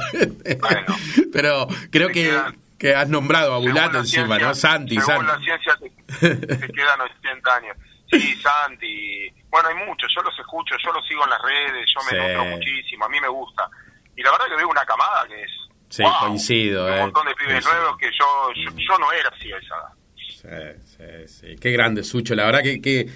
pero 1.33 1.69
creo 1.91 2.09
que, 2.09 2.37
que 2.79 2.95
has 2.95 3.09
nombrado 3.09 3.55
a 3.55 3.59
Bulat 3.59 3.95
encima, 3.95 4.39
¿no? 4.39 4.55
Santi, 4.55 5.01
según 5.01 5.27
la 5.27 5.39
ciencia 5.39 5.77
te, 5.81 6.73
quedan 6.73 7.01
80 7.01 7.57
años. 7.57 7.77
Sí, 8.11 8.35
Santi. 8.37 9.29
Bueno, 9.51 9.69
hay 9.69 9.87
muchos, 9.87 10.11
yo 10.15 10.23
los 10.23 10.39
escucho, 10.39 10.75
yo 10.83 10.93
los 10.93 11.07
sigo 11.07 11.25
en 11.25 11.31
las 11.31 11.43
redes, 11.43 11.87
yo 11.95 12.01
me 12.11 12.19
nutro 12.19 12.45
muchísimo, 12.57 13.05
a 13.05 13.09
mí 13.09 13.21
me 13.21 13.29
gusta. 13.29 13.69
Y 14.17 14.23
la 14.23 14.31
verdad 14.33 14.47
que 14.49 14.57
veo 14.57 14.69
una 14.69 14.85
camada 14.85 15.27
que 15.29 15.47
Sí, 15.89 16.03
coincido. 16.21 16.87
Un 16.87 16.93
eh, 16.93 17.01
montón 17.01 17.27
de 17.27 17.35
pibes 17.35 17.65
nuevos 17.65 17.97
que 17.99 18.07
yo, 18.07 18.53
yo, 18.55 18.99
no 18.99 19.13
era 19.13 19.29
así 19.29 19.53
a 19.53 19.59
esa 19.59 19.75
edad. 19.75 20.77
Sí, 20.77 21.27
sí, 21.27 21.47
sí. 21.49 21.57
Qué 21.61 21.71
grande, 21.71 22.05
Sucho. 22.05 22.35
La 22.35 22.45
verdad 22.45 22.63
que, 22.63 22.81
que 22.81 23.09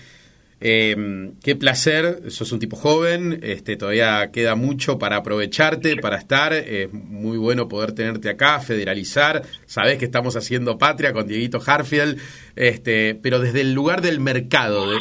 Eh, 0.65 1.33
qué 1.43 1.57
placer, 1.57 2.31
sos 2.31 2.53
un 2.53 2.61
tipo 2.61 2.77
joven, 2.77 3.41
este, 3.43 3.77
todavía 3.77 4.31
queda 4.31 4.55
mucho 4.55 4.97
para 4.97 5.17
aprovecharte, 5.17 5.97
para 5.97 6.17
estar. 6.17 6.53
Es 6.53 6.93
muy 6.93 7.37
bueno 7.37 7.67
poder 7.67 7.93
tenerte 7.93 8.31
acá, 8.31 8.61
federalizar. 8.61 9.43
Sabés 9.67 9.99
que 9.99 10.05
estamos 10.05 10.37
haciendo 10.37 10.79
patria 10.79 11.13
con 11.13 11.27
Dieguito 11.27 11.61
Harfield, 11.67 12.21
este, 12.55 13.17
pero 13.17 13.41
desde 13.41 13.63
el 13.63 13.73
lugar 13.73 14.03
del 14.03 14.21
mercado. 14.21 14.97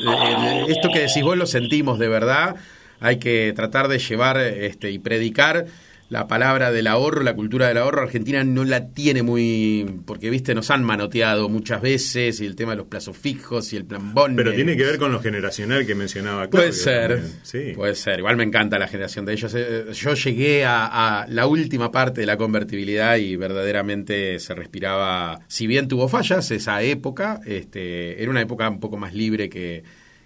esto 0.68 0.90
que 0.92 1.02
decís 1.02 1.22
vos 1.22 1.38
lo 1.38 1.46
sentimos 1.46 2.00
de 2.00 2.08
verdad. 2.08 2.56
Hay 3.00 3.20
que 3.20 3.54
tratar 3.56 3.88
de 3.88 4.00
llevar 4.00 4.38
este, 4.38 4.90
y 4.90 4.98
predicar 4.98 5.68
la 6.12 6.28
palabra 6.28 6.74
del 6.74 6.88
ahorro, 6.88 7.24
la 7.24 7.34
cultura 7.34 7.70
del 7.70 7.78
ahorro, 7.78 8.02
Argentina 8.02 8.44
no 8.44 8.66
la 8.66 8.90
tiene 8.90 9.24
muy, 9.24 10.02
porque 10.06 10.30
viste, 10.30 10.54
nos 10.54 10.70
han 10.70 10.84
manoteado 10.84 11.48
muchas 11.48 11.82
veces 11.82 12.42
y 12.42 12.46
el 12.46 12.58
tema 12.58 12.72
de 12.72 12.80
los 12.80 12.88
plazos 12.88 13.16
fijos 13.16 13.72
y 13.72 13.78
el 13.78 13.86
plan 13.86 14.14
bond. 14.14 14.36
Pero 14.36 14.52
tiene 14.54 14.76
que 14.76 14.84
ver 14.84 14.98
con 14.98 15.14
lo 15.14 15.22
generacional 15.22 15.86
que 15.86 15.96
mencionaba. 15.96 16.50
Claudio 16.50 16.70
puede 16.70 16.74
ser, 16.74 17.24
sí. 17.44 17.72
puede 17.74 17.96
ser. 17.96 18.20
Igual 18.20 18.36
me 18.36 18.44
encanta 18.44 18.78
la 18.78 18.90
generación 18.90 19.24
de 19.24 19.32
ellos. 19.32 19.54
Eh, 19.56 19.86
yo 19.94 20.14
llegué 20.16 20.66
a, 20.66 21.26
la 21.30 21.48
última 21.48 21.94
parte 21.94 22.20
de 22.20 22.28
la 22.28 22.36
convertibilidad 22.36 23.16
y 23.16 23.38
verdaderamente 23.38 24.38
se 24.40 24.54
respiraba, 24.54 25.40
si 25.48 25.66
bien 25.66 25.88
tuvo 25.88 26.10
fallas 26.10 26.52
esa 26.52 26.82
época, 26.82 27.40
este, 27.46 28.22
era 28.22 28.30
una 28.30 28.42
época 28.42 28.70
un 28.70 28.82
poco 28.82 28.98
más 28.98 29.14
libre 29.14 29.48
que, 29.48 29.86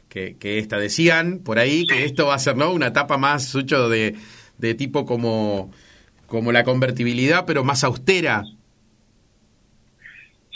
que, 0.09 0.35
que 0.37 0.57
esta. 0.57 0.79
Decían 0.79 1.41
por 1.43 1.59
ahí 1.59 1.85
que 1.85 2.05
esto 2.05 2.25
va 2.25 2.33
a 2.33 2.39
ser, 2.39 2.57
¿no? 2.57 2.73
Una 2.73 2.87
etapa 2.87 3.19
más, 3.19 3.45
sucho 3.45 3.87
de 3.87 4.15
de 4.57 4.73
tipo 4.75 5.05
como, 5.05 5.71
como 6.27 6.51
la 6.51 6.63
convertibilidad, 6.63 7.45
pero 7.45 7.63
más 7.63 7.83
austera? 7.83 8.43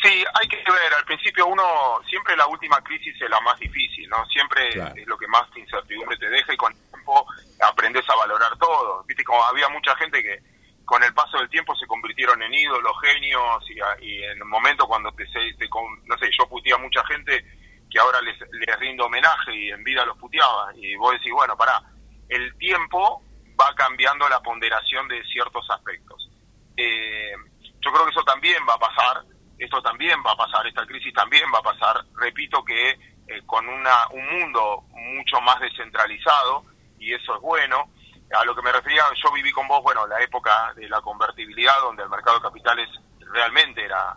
Sí, 0.02 0.24
hay 0.34 0.48
que 0.48 0.58
ver, 0.58 0.94
al 0.98 1.04
principio 1.04 1.46
uno, 1.48 1.64
siempre 2.10 2.36
la 2.38 2.48
última 2.48 2.82
crisis 2.82 3.14
es 3.22 3.30
la 3.30 3.42
más 3.42 3.60
difícil, 3.60 4.08
¿no? 4.08 4.26
Siempre 4.28 4.70
es 4.70 5.08
lo 5.08 5.18
que 5.18 5.28
más 5.28 5.46
incertidumbre 5.56 6.18
te 6.18 6.30
deja 6.30 6.54
y 6.54 6.58
con 6.58 6.72
el 6.72 6.80
tiempo 6.90 7.26
aprendes 7.62 8.10
a 8.10 8.16
valorar 8.16 8.58
todo. 8.58 9.04
Viste, 9.06 9.26
como 9.26 9.44
había 9.44 9.68
mucha 9.68 9.94
gente 9.98 10.24
que 10.24 10.40
con 10.86 11.04
el 11.04 11.14
paso 11.14 11.38
del 11.38 11.50
tiempo 11.50 11.76
se 11.76 11.86
convirtieron 11.86 12.42
en 12.42 12.54
ídolos, 12.54 12.94
genios, 13.02 13.64
y, 14.02 14.24
en 14.24 14.38
el 14.38 14.46
momento 14.46 14.88
cuando 14.88 15.12
te, 15.12 15.26
te, 15.26 15.70
no 16.06 16.18
sé, 16.18 16.30
yo 16.38 16.48
puteé 16.48 16.74
a 16.74 16.78
mucha 16.78 17.06
gente 17.06 17.46
que 17.92 18.00
ahora 18.00 18.22
les, 18.22 18.40
les 18.54 18.80
rindo 18.80 19.06
homenaje 19.06 19.54
y 19.54 19.70
en 19.70 19.84
vida 19.84 20.06
los 20.06 20.18
puteaba, 20.18 20.72
y 20.76 20.96
vos 20.96 21.12
decís, 21.14 21.32
bueno, 21.34 21.58
pará, 21.58 21.82
el 22.30 22.56
tiempo 22.58 23.22
va 23.60 23.74
cambiando 23.76 24.28
la 24.30 24.40
ponderación 24.42 25.08
de 25.08 25.24
ciertos 25.26 25.70
aspectos. 25.70 26.30
Eh, 26.78 27.34
yo 27.82 27.92
creo 27.92 28.06
que 28.06 28.12
eso 28.12 28.24
también 28.24 28.58
va 28.68 28.74
a 28.74 28.80
pasar, 28.80 29.24
esto 29.58 29.82
también 29.82 30.20
va 30.26 30.32
a 30.32 30.38
pasar, 30.38 30.66
esta 30.68 30.86
crisis 30.86 31.14
también 31.14 31.44
va 31.54 31.60
a 31.60 31.64
pasar. 31.64 32.06
Repito 32.16 32.64
que 32.64 32.92
eh, 32.92 33.42
con 33.46 33.68
una, 33.68 34.08
un 34.12 34.40
mundo 34.40 34.84
mucho 34.92 35.42
más 35.42 35.60
descentralizado, 35.60 36.64
y 37.00 37.14
eso 37.14 37.36
es 37.36 37.42
bueno. 37.42 37.92
A 38.32 38.46
lo 38.46 38.56
que 38.56 38.62
me 38.62 38.72
refería, 38.72 39.04
yo 39.24 39.32
viví 39.32 39.52
con 39.52 39.68
vos, 39.68 39.82
bueno, 39.82 40.06
la 40.06 40.22
época 40.22 40.74
de 40.76 40.88
la 40.88 41.02
convertibilidad, 41.02 41.80
donde 41.82 42.04
el 42.04 42.10
mercado 42.10 42.38
de 42.38 42.44
capitales 42.44 42.90
realmente 43.32 43.84
era... 43.84 44.16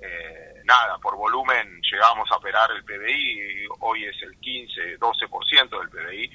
Eh, 0.00 0.51
nada, 0.64 0.98
por 0.98 1.16
volumen 1.16 1.80
llegamos 1.82 2.30
a 2.30 2.36
operar 2.36 2.70
el 2.72 2.84
PBI, 2.84 3.66
hoy 3.80 4.04
es 4.04 4.22
el 4.22 4.38
15, 4.38 4.98
12% 4.98 5.68
del 5.68 5.88
PBI. 5.88 6.30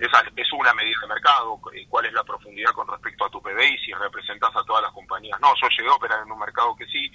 Esa 0.00 0.24
es 0.36 0.52
una 0.52 0.74
medida 0.74 0.96
de 1.02 1.08
mercado, 1.08 1.60
cuál 1.88 2.06
es 2.06 2.12
la 2.12 2.24
profundidad 2.24 2.72
con 2.72 2.88
respecto 2.88 3.24
a 3.24 3.30
tu 3.30 3.42
PBI, 3.42 3.78
si 3.78 3.92
representas 3.92 4.54
a 4.54 4.64
todas 4.64 4.82
las 4.82 4.92
compañías. 4.92 5.40
No, 5.40 5.52
yo 5.60 5.68
llegué 5.68 5.88
a 5.88 5.94
operar 5.94 6.22
en 6.24 6.32
un 6.32 6.38
mercado 6.38 6.74
que 6.76 6.86
sí. 6.86 7.10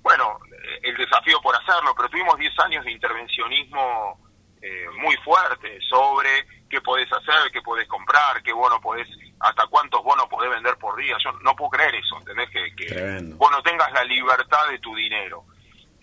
Bueno, 0.00 0.38
el 0.82 0.96
desafío 0.96 1.40
por 1.40 1.54
hacerlo, 1.56 1.94
pero 1.96 2.08
tuvimos 2.08 2.38
10 2.38 2.58
años 2.60 2.84
de 2.84 2.92
intervencionismo 2.92 4.28
eh, 4.60 4.86
muy 5.00 5.16
fuerte 5.18 5.78
sobre 5.88 6.46
qué 6.68 6.80
podés 6.80 7.10
hacer, 7.12 7.50
qué 7.52 7.62
podés 7.62 7.86
comprar, 7.88 8.42
qué 8.42 8.52
bono 8.52 8.80
podés, 8.80 9.08
hasta 9.40 9.66
cuántos 9.66 10.02
bonos 10.02 10.26
podés 10.26 10.50
vender 10.50 10.76
por 10.78 10.96
día. 10.96 11.16
Yo 11.22 11.32
no 11.42 11.54
puedo 11.54 11.70
creer 11.70 11.94
eso, 11.94 12.18
¿entendés? 12.18 12.50
Que, 12.50 12.74
que 12.74 13.20
vos 13.36 13.50
no 13.50 13.62
tengas 13.62 13.92
la 13.92 14.04
libertad 14.04 14.68
de 14.70 14.78
tu 14.78 14.94
dinero. 14.94 15.44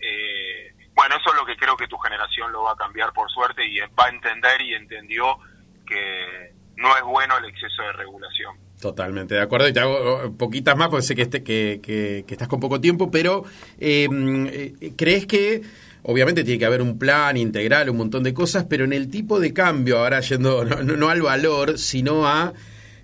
Eh, 0.00 0.74
bueno, 0.94 1.16
eso 1.16 1.30
es 1.30 1.36
lo 1.36 1.46
que 1.46 1.56
creo 1.56 1.76
que 1.76 1.88
tu 1.88 1.98
generación 1.98 2.52
lo 2.52 2.62
va 2.62 2.72
a 2.72 2.76
cambiar 2.76 3.12
por 3.12 3.30
suerte 3.30 3.66
y 3.66 3.78
va 3.78 4.06
a 4.06 4.08
entender 4.08 4.60
y 4.62 4.74
entendió 4.74 5.38
que 5.86 6.52
no 6.76 6.96
es 6.96 7.02
bueno 7.02 7.38
el 7.38 7.46
exceso 7.46 7.82
de 7.82 7.92
regulación. 7.92 8.56
Totalmente 8.80 9.34
de 9.34 9.40
acuerdo 9.40 9.68
y 9.68 9.72
te 9.72 9.80
hago 9.80 10.24
oh, 10.24 10.32
poquitas 10.36 10.76
más 10.76 10.88
porque 10.88 11.02
sé 11.06 11.14
que, 11.14 11.22
este, 11.22 11.42
que, 11.42 11.80
que, 11.82 12.24
estás 12.28 12.48
con 12.48 12.60
poco 12.60 12.80
tiempo, 12.80 13.10
pero 13.10 13.44
em, 13.80 14.46
eh, 14.46 14.92
¿crees 14.96 15.26
que 15.26 15.62
obviamente 16.02 16.44
tiene 16.44 16.58
que 16.58 16.66
haber 16.66 16.82
un 16.82 16.98
plan 16.98 17.36
integral, 17.36 17.90
un 17.90 17.96
montón 17.96 18.22
de 18.22 18.32
cosas, 18.32 18.64
pero 18.68 18.84
en 18.84 18.92
el 18.92 19.10
tipo 19.10 19.40
de 19.40 19.52
cambio, 19.52 19.98
ahora 19.98 20.20
yendo 20.20 20.64
no, 20.84 21.08
al 21.08 21.22
valor, 21.22 21.78
sino 21.78 22.26
a... 22.26 22.52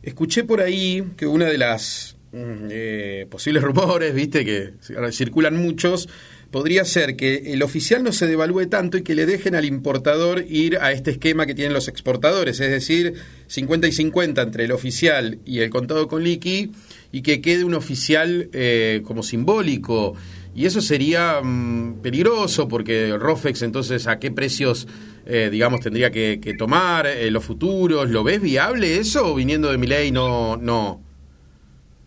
Escuché 0.03 0.45
por 0.45 0.61
ahí 0.61 1.13
que 1.17 1.27
una 1.27 1.47
de 1.47 1.59
las 1.59 2.17
mm, 2.33 2.69
eh, 2.71 3.27
posibles 3.31 3.63
rumores, 3.65 4.15
viste, 4.15 4.45
que 4.45 4.75
circulan 5.11 5.57
muchos, 5.57 6.09
podría 6.53 6.85
ser 6.85 7.17
que 7.17 7.55
el 7.55 7.63
oficial 7.63 8.05
no 8.05 8.13
se 8.13 8.27
devalúe 8.27 8.67
tanto 8.69 8.99
y 8.99 9.03
que 9.03 9.15
le 9.15 9.25
dejen 9.25 9.55
al 9.57 9.65
importador 9.65 10.45
ir 10.47 10.77
a 10.77 10.93
este 10.93 11.13
esquema 11.13 11.47
que 11.47 11.55
tienen 11.55 11.73
los 11.73 11.89
exportadores, 11.89 12.61
es 12.61 12.71
decir, 12.71 13.15
50 13.47 13.89
y 13.89 13.93
50 13.93 14.43
entre 14.43 14.65
el 14.67 14.73
oficial 14.73 15.39
y 15.47 15.61
el 15.61 15.71
contado 15.71 16.07
con 16.07 16.23
liqui 16.23 16.71
y 17.11 17.23
que 17.23 17.41
quede 17.41 17.65
un 17.65 17.75
oficial 17.75 18.51
eh, 18.53 19.03
como 19.05 19.23
simbólico. 19.23 20.15
Y 20.55 20.67
eso 20.67 20.83
sería 20.83 21.41
mm, 21.43 22.03
peligroso 22.03 22.69
porque 22.69 23.17
ROFEX 23.19 23.63
entonces 23.63 24.07
a 24.07 24.19
qué 24.19 24.31
precios, 24.31 24.87
eh, 25.25 25.49
digamos, 25.51 25.81
tendría 25.81 26.11
que, 26.11 26.39
tomar 26.59 27.07
eh, 27.07 27.31
los 27.31 27.43
futuros. 27.43 28.11
¿Lo 28.11 28.23
ves 28.23 28.43
viable 28.43 28.99
eso 28.99 29.33
o 29.33 29.35
viniendo 29.35 29.71
de 29.71 29.79
mi 29.79 29.87
ley 29.87 30.13
no, 30.13 30.59
no? 30.59 31.01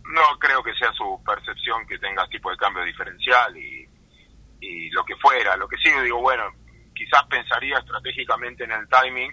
No 0.03 0.39
creo 0.39 0.61
que 0.61 0.73
sea 0.75 0.93
su 0.93 1.19
percepción 1.25 1.85
que 1.89 1.97
tenga 1.97 2.27
tipo 2.27 2.51
de 2.51 2.57
cambio 2.57 2.83
diferencial 2.83 3.57
y 3.57 3.84
y 4.65 4.89
lo 4.91 5.03
que 5.05 5.15
fuera. 5.17 5.55
Lo 5.57 5.67
que 5.67 5.77
sí 5.77 5.89
digo, 6.03 6.21
bueno, 6.21 6.43
quizás 6.95 7.23
pensaría 7.29 7.77
estratégicamente 7.77 8.63
en 8.63 8.71
el 8.71 8.87
timing, 8.87 9.31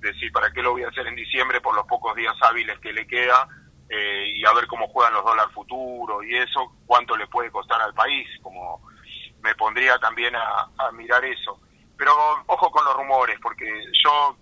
decir, 0.00 0.32
¿para 0.32 0.50
qué 0.52 0.62
lo 0.62 0.72
voy 0.72 0.84
a 0.84 0.88
hacer 0.88 1.06
en 1.06 1.16
diciembre 1.16 1.60
por 1.60 1.74
los 1.74 1.86
pocos 1.86 2.14
días 2.16 2.34
hábiles 2.40 2.78
que 2.78 2.92
le 2.92 3.06
queda? 3.06 3.48
Eh, 3.88 4.34
y 4.36 4.44
a 4.44 4.52
ver 4.52 4.66
cómo 4.66 4.86
juegan 4.88 5.14
los 5.14 5.24
dólares 5.24 5.52
futuros 5.52 6.24
y 6.24 6.36
eso, 6.36 6.76
cuánto 6.86 7.16
le 7.16 7.26
puede 7.26 7.50
costar 7.50 7.80
al 7.82 7.92
país, 7.92 8.28
como 8.40 8.80
me 9.42 9.54
pondría 9.56 9.98
también 9.98 10.34
a, 10.36 10.92
mirar 10.92 11.24
eso. 11.24 11.60
Pero 11.96 12.12
ojo 12.46 12.70
con 12.70 12.84
los 12.84 12.94
rumores, 12.94 13.38
porque 13.42 13.66
yo 14.02 14.36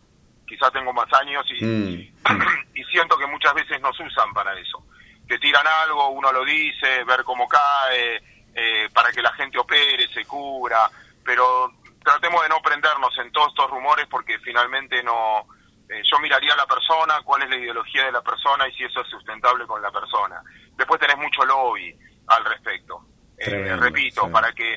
quizás 0.47 0.73
tengo 0.73 0.93
más 0.93 1.11
años 1.15 1.45
y, 1.51 1.65
mm. 1.65 2.75
y 2.75 2.85
siento 2.85 3.17
que 3.17 3.27
muchas 3.27 3.55
veces 3.55 3.81
nos 3.81 3.99
usan 3.99 4.33
para 4.35 4.59
eso. 4.59 4.85
Te 5.27 5.39
tiran 5.39 5.67
algo, 5.85 6.09
uno 6.11 6.33
lo 6.33 6.45
dice, 6.45 7.05
ver 7.05 7.23
cómo 7.25 7.47
cae, 7.49 8.23
eh, 8.61 8.89
para 8.93 9.13
que 9.13 9.23
la 9.23 9.33
gente 9.35 9.57
opere, 9.57 10.09
se 10.13 10.25
cubra, 10.25 10.91
pero 11.25 11.73
tratemos 12.03 12.43
de 12.43 12.49
no 12.49 12.61
prendernos 12.61 13.17
en 13.19 13.31
todos 13.31 13.51
estos 13.51 13.71
rumores 13.71 14.07
porque 14.11 14.37
finalmente 14.41 15.01
no... 15.05 15.47
Eh, 15.89 16.03
yo 16.03 16.19
miraría 16.19 16.55
a 16.55 16.57
la 16.57 16.67
persona, 16.67 17.21
cuál 17.25 17.45
es 17.45 17.51
la 17.51 17.57
ideología 17.57 18.07
de 18.07 18.13
la 18.13 18.21
persona 18.21 18.67
y 18.67 18.73
si 18.73 18.83
eso 18.83 19.01
es 19.01 19.09
sustentable 19.09 19.65
con 19.65 19.81
la 19.81 19.93
persona. 19.93 20.43
Después 20.77 21.01
tenés 21.01 21.19
mucho 21.19 21.45
lobby 21.45 21.97
al 22.27 22.45
respecto. 22.47 23.01
Eh, 23.39 23.77
repito, 23.77 24.29
para 24.29 24.53
que 24.53 24.77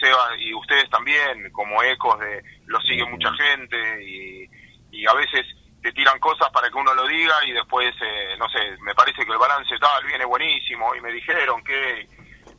sea, 0.00 0.16
y 0.38 0.54
ustedes 0.54 0.88
también, 0.88 1.52
como 1.52 1.82
ecos 1.82 2.18
de, 2.18 2.42
lo 2.64 2.80
sigue 2.80 3.04
mucha 3.04 3.30
gente 3.34 4.04
y, 4.04 4.48
y 4.90 5.06
a 5.06 5.12
veces 5.12 5.44
te 5.82 5.92
tiran 5.92 6.18
cosas 6.18 6.48
para 6.50 6.70
que 6.70 6.76
uno 6.76 6.94
lo 6.94 7.06
diga 7.06 7.44
y 7.46 7.52
después, 7.52 7.94
no 8.38 8.48
sé, 8.48 8.58
me 8.80 8.94
parece 8.94 9.24
que 9.24 9.32
el 9.32 9.38
balance 9.38 9.78
tal 9.78 10.04
viene 10.06 10.24
buenísimo 10.24 10.94
y 10.94 11.00
me 11.02 11.12
dijeron 11.12 11.62
que 11.62 12.08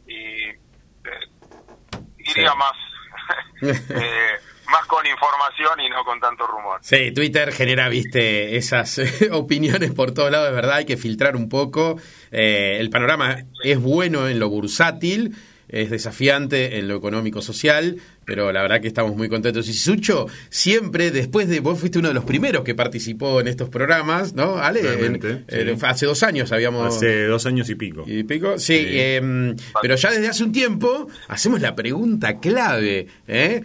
y 0.09 0.49
eh, 0.49 0.57
iría 2.17 2.53
más 2.55 2.73
eh, 3.89 4.39
más 4.69 4.85
con 4.85 5.05
información 5.05 5.79
y 5.81 5.89
no 5.89 6.03
con 6.03 6.19
tanto 6.19 6.47
rumor. 6.47 6.79
Sí, 6.81 7.11
Twitter 7.11 7.51
genera, 7.51 7.89
viste, 7.89 8.55
esas 8.55 9.01
opiniones 9.31 9.91
por 9.91 10.13
todos 10.13 10.31
lados, 10.31 10.49
de 10.49 10.55
verdad, 10.55 10.75
hay 10.77 10.85
que 10.85 10.97
filtrar 10.97 11.35
un 11.35 11.49
poco. 11.49 11.99
Eh, 12.31 12.77
el 12.79 12.89
panorama 12.89 13.37
es 13.63 13.79
bueno 13.79 14.27
en 14.27 14.39
lo 14.39 14.49
bursátil, 14.49 15.35
es 15.67 15.89
desafiante 15.89 16.77
en 16.77 16.87
lo 16.87 16.95
económico-social, 16.95 17.97
pero 18.29 18.51
la 18.51 18.61
verdad 18.61 18.79
que 18.79 18.87
estamos 18.87 19.15
muy 19.15 19.27
contentos. 19.27 19.67
Y 19.67 19.73
Sucho, 19.73 20.27
siempre 20.49 21.09
después 21.09 21.49
de, 21.49 21.61
vos 21.61 21.79
fuiste 21.79 21.97
uno 21.97 22.09
de 22.09 22.13
los 22.13 22.25
primeros 22.25 22.63
que 22.63 22.75
participó 22.75 23.41
en 23.41 23.47
estos 23.47 23.69
programas, 23.69 24.35
¿no? 24.35 24.57
Ale, 24.57 24.81
hace 25.81 26.05
dos 26.05 26.21
años 26.21 26.51
habíamos... 26.51 26.95
Hace 26.95 27.25
dos 27.25 27.47
años 27.47 27.67
y 27.71 27.75
pico. 27.75 28.03
Y 28.05 28.23
pico, 28.23 28.59
sí, 28.59 28.85
em, 28.87 29.55
pero 29.81 29.95
ya 29.95 30.11
desde 30.11 30.27
hace 30.27 30.43
un 30.43 30.51
tiempo 30.51 31.07
hacemos 31.27 31.59
la 31.59 31.73
pregunta 31.73 32.39
clave, 32.39 33.07
¿eh? 33.27 33.63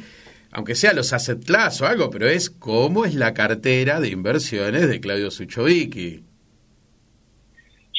aunque 0.52 0.74
sea 0.74 0.94
los 0.94 1.12
asset 1.12 1.44
class 1.44 1.82
o 1.82 1.86
algo, 1.86 2.08
pero 2.08 2.26
es 2.26 2.48
cómo 2.48 3.04
es 3.04 3.14
la 3.14 3.34
cartera 3.34 4.00
de 4.00 4.08
inversiones 4.08 4.88
de 4.88 4.98
Claudio 4.98 5.30
Suchovicki. 5.30 6.24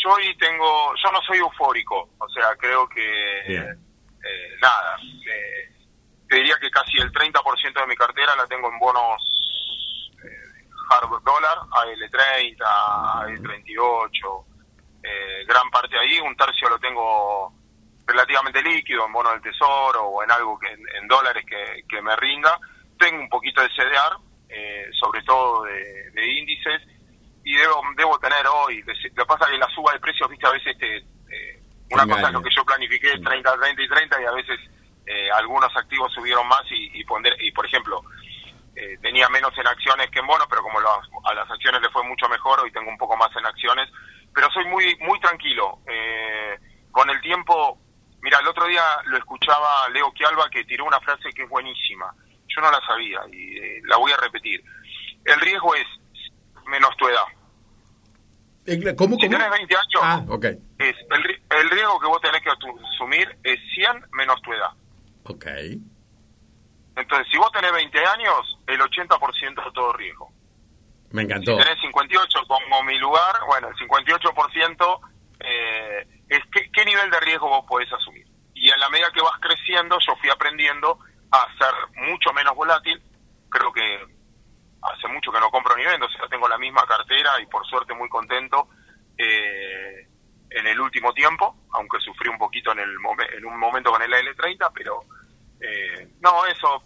Yo 0.03 0.09
hoy 0.09 0.35
tengo, 0.39 0.93
yo 1.03 1.11
no 1.11 1.19
soy 1.27 1.37
eufórico, 1.37 2.09
o 2.17 2.29
sea, 2.29 2.55
creo 2.57 2.89
que 2.89 3.55
eh, 3.55 4.57
nada, 4.59 4.97
eh, 5.31 5.71
te 6.27 6.37
diría 6.37 6.54
que 6.65 6.71
casi 6.71 6.97
el 6.97 7.11
30% 7.11 7.79
de 7.79 7.87
mi 7.87 7.95
cartera 7.95 8.35
la 8.35 8.47
tengo 8.47 8.69
en 8.69 8.79
bonos 8.79 9.21
hard 10.89 11.09
dollar, 11.23 11.57
AL30, 11.69 12.57
AL38, 12.59 14.45
eh, 15.03 15.45
gran 15.47 15.69
parte 15.69 15.97
ahí, 15.97 16.19
un 16.19 16.35
tercio 16.35 16.69
lo 16.69 16.79
tengo 16.79 17.53
relativamente 18.05 18.61
líquido 18.61 19.05
en 19.05 19.13
bono 19.13 19.31
del 19.31 19.41
tesoro 19.41 20.03
o 20.03 20.23
en 20.23 20.31
algo 20.31 20.59
que 20.59 20.67
en, 20.71 21.07
dólares 21.07 21.43
que, 21.45 22.01
me 22.01 22.15
rinda. 22.15 22.59
Tengo 22.99 23.19
un 23.19 23.29
poquito 23.29 23.61
de 23.61 23.69
CDR, 23.69 24.17
eh, 24.49 24.89
sobre 24.99 25.21
todo 25.23 25.63
de, 25.63 26.33
índices, 26.33 26.81
y 27.43 27.55
debo, 27.55 27.81
debo 27.97 28.17
tener 28.19 28.45
hoy, 28.47 28.81
lo 28.81 28.93
que 28.93 29.25
pasa 29.25 29.45
es 29.45 29.51
que 29.51 29.57
la 29.57 29.69
suba 29.69 29.93
de 29.93 29.99
precios, 29.99 30.29
viste, 30.29 30.47
a 30.47 30.51
veces 30.51 30.77
te, 30.77 30.97
eh, 30.97 31.61
una 31.91 32.05
cosa 32.05 32.27
es 32.27 32.33
lo 32.33 32.41
que 32.41 32.55
yo 32.55 32.65
planifiqué, 32.65 33.19
30, 33.19 33.57
30 33.57 33.81
y 33.81 33.87
30, 33.87 34.21
y 34.21 34.25
a 34.25 34.31
veces 34.31 34.59
eh, 35.05 35.29
algunos 35.31 35.75
activos 35.75 36.11
subieron 36.13 36.47
más 36.47 36.63
y, 36.71 36.99
y, 36.99 37.03
poner, 37.03 37.35
y 37.39 37.51
por 37.51 37.65
ejemplo, 37.65 38.01
eh, 38.75 38.97
tenía 39.01 39.29
menos 39.29 39.57
en 39.57 39.67
acciones 39.67 40.09
que 40.09 40.19
en 40.19 40.27
bonos, 40.27 40.47
pero 40.49 40.61
como 40.61 40.79
a 40.79 41.33
las 41.33 41.49
acciones 41.49 41.81
le 41.81 41.89
fue 41.89 42.03
mucho 42.03 42.27
mejor, 42.27 42.59
hoy 42.59 42.71
tengo 42.71 42.89
un 42.89 42.97
poco 42.97 43.15
más 43.15 43.29
en 43.35 43.45
acciones, 43.45 43.89
pero 44.33 44.49
soy 44.51 44.65
muy 44.65 44.95
muy 44.99 45.19
tranquilo. 45.19 45.79
Eh, 45.87 46.59
con 46.91 47.09
el 47.09 47.21
tiempo, 47.21 47.77
mira, 48.21 48.39
el 48.39 48.47
otro 48.47 48.65
día 48.65 48.83
lo 49.05 49.17
escuchaba 49.17 49.87
Leo 49.89 50.11
Quialba 50.11 50.49
que 50.49 50.63
tiró 50.65 50.85
una 50.85 50.99
frase 50.99 51.29
que 51.33 51.43
es 51.43 51.49
buenísima, 51.49 52.13
yo 52.47 52.61
no 52.61 52.71
la 52.71 52.81
sabía 52.85 53.21
y 53.31 53.81
la 53.83 53.97
voy 53.97 54.11
a 54.11 54.17
repetir. 54.17 54.63
El 55.23 55.39
riesgo 55.39 55.75
es 55.75 55.87
menos 56.67 56.95
tu 56.97 57.07
edad. 57.07 57.25
¿Cómo, 58.97 59.15
si 59.17 59.29
tienes 59.29 59.49
20 59.51 59.75
años, 59.75 60.01
ah, 60.01 60.25
es 60.79 60.95
el, 61.11 61.43
el 61.51 61.69
riesgo 61.69 61.99
que 61.99 62.07
vos 62.07 62.19
tenés 62.21 62.41
que 62.41 62.49
asumir 62.49 63.37
es 63.43 63.59
100 63.75 64.05
menos 64.11 64.41
tu 64.41 64.51
edad. 64.53 64.71
Ok. 65.25 65.45
Entonces, 66.95 67.27
si 67.31 67.37
vos 67.37 67.51
tenés 67.51 67.73
20 67.73 68.05
años, 68.05 68.59
el 68.67 68.79
80% 68.79 69.67
es 69.67 69.73
todo 69.73 69.93
riesgo. 69.93 70.31
Me 71.11 71.23
encantó. 71.23 71.57
Si 71.57 71.63
tenés 71.63 71.81
58 71.81 72.39
como 72.47 72.83
mi 72.83 72.97
lugar, 72.97 73.35
bueno, 73.47 73.69
el 73.69 73.75
58% 73.75 74.99
eh, 75.39 76.07
es 76.29 76.39
qué, 76.71 76.85
nivel 76.85 77.09
de 77.09 77.19
riesgo 77.19 77.49
vos 77.49 77.65
podés 77.67 77.91
asumir. 77.91 78.25
Y 78.53 78.69
en 78.69 78.79
la 78.79 78.89
medida 78.89 79.11
que 79.11 79.21
vas 79.21 79.37
creciendo, 79.41 79.97
yo 79.99 80.15
fui 80.17 80.29
aprendiendo 80.29 80.99
a 81.31 81.47
ser 81.57 81.73
mucho 82.07 82.31
menos 82.33 82.55
volátil. 82.55 83.01
Creo 83.49 83.71
que 83.73 84.05
hace 84.81 85.07
mucho 85.07 85.31
que 85.31 85.39
no 85.39 85.49
compro 85.49 85.75
ni 85.75 85.83
vendo, 85.83 86.05
o 86.05 86.09
sea, 86.09 86.27
tengo 86.29 86.47
la 86.47 86.57
misma 86.57 86.85
cartera 86.85 87.41
y 87.41 87.45
por 87.47 87.65
suerte 87.65 87.93
muy 87.93 88.07
contento 88.07 88.69
eh, 89.17 90.07
en 90.49 90.67
el 90.67 90.79
último 90.79 91.11
tiempo, 91.13 91.55
aunque 91.73 91.99
sufrí 91.99 92.29
un 92.29 92.37
poquito 92.37 92.71
en, 92.71 92.79
el 92.79 92.95
en 93.35 93.45
un 93.45 93.59
momento 93.59 93.91
con 93.91 94.01
el 94.01 94.11
L30, 94.11 94.71
pero 94.73 95.03
eh, 95.59 96.07
no, 96.21 96.45
eso, 96.45 96.81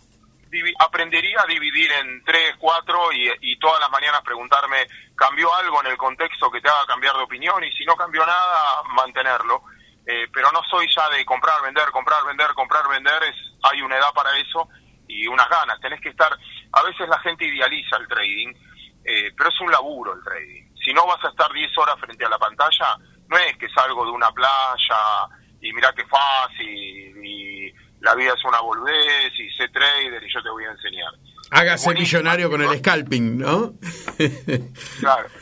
aprendería 0.80 1.42
a 1.42 1.48
dividir 1.48 1.92
en 1.92 2.24
tres, 2.24 2.56
cuatro 2.58 3.12
y, 3.14 3.58
todas 3.60 3.80
las 3.80 3.92
mañanas 3.92 4.22
preguntarme, 4.22 4.88
¿cambió 5.16 5.54
algo 5.56 5.82
en 5.82 5.92
el 5.92 5.98
contexto 5.98 6.50
que 6.50 6.62
te 6.62 6.70
haga 6.70 6.86
cambiar 6.88 7.16
de 7.16 7.24
opinión? 7.24 7.64
Y 7.64 7.72
si 7.74 7.86
no 7.86 7.96
cambió 7.96 8.26
nada, 8.26 8.84
mantenerlo. 8.96 9.64
Eh, 10.06 10.28
pero 10.34 10.52
no 10.52 10.62
soy 10.70 10.88
ya 10.96 11.10
de 11.10 11.24
comprar, 11.26 11.62
vender, 11.62 11.92
comprar, 11.92 12.26
vender, 12.26 12.48
comprar, 12.56 12.88
vender, 12.88 13.22
es, 13.24 13.36
hay 13.62 13.82
una 13.82 13.98
edad 13.98 14.12
para 14.14 14.36
eso 14.38 14.68
y 15.08 15.28
unas 15.28 15.48
ganas. 15.50 15.80
Tenés 15.82 16.02
que 16.02 16.10
estar, 16.10 16.32
a 16.72 16.84
veces 16.84 17.08
la 17.08 17.20
gente 17.20 17.46
idealiza 17.46 17.98
el 17.98 18.08
trading, 18.08 18.54
eh, 19.06 19.32
pero 19.38 19.50
es 19.50 19.62
un 19.62 19.72
laburo 19.72 20.14
el 20.14 20.24
trading. 20.24 20.64
Si 20.84 20.94
no 20.94 21.06
vas 21.06 21.24
a 21.24 21.30
estar 21.30 21.52
10 21.52 21.78
horas 21.78 22.00
frente 22.00 22.26
a 22.26 22.30
la 22.30 22.40
pantalla, 22.40 22.98
no 23.28 23.38
es 23.38 23.58
que 23.58 23.70
salgo 23.70 24.06
de 24.06 24.12
una 24.12 24.32
playa 24.32 25.28
y 25.62 25.74
mira 25.74 25.94
qué 25.94 26.06
fácil 26.06 27.24
y 27.24 27.59
la 28.02 28.16
vida 28.16 28.34
es 28.36 28.46
una 28.46 28.60
boludez 28.62 29.34
y 29.38 29.50
sé 29.52 29.68
trader 29.70 30.24
y 30.24 30.34
yo 30.34 30.42
te 30.42 30.50
voy 30.50 30.66
a 30.66 30.72
enseñar. 30.72 31.14
Hágase 31.52 31.94
millonario 31.94 32.50
con 32.50 32.62
el 32.62 32.78
scalping, 32.78 33.40
¿no? 33.40 33.74
claro. 35.00 35.28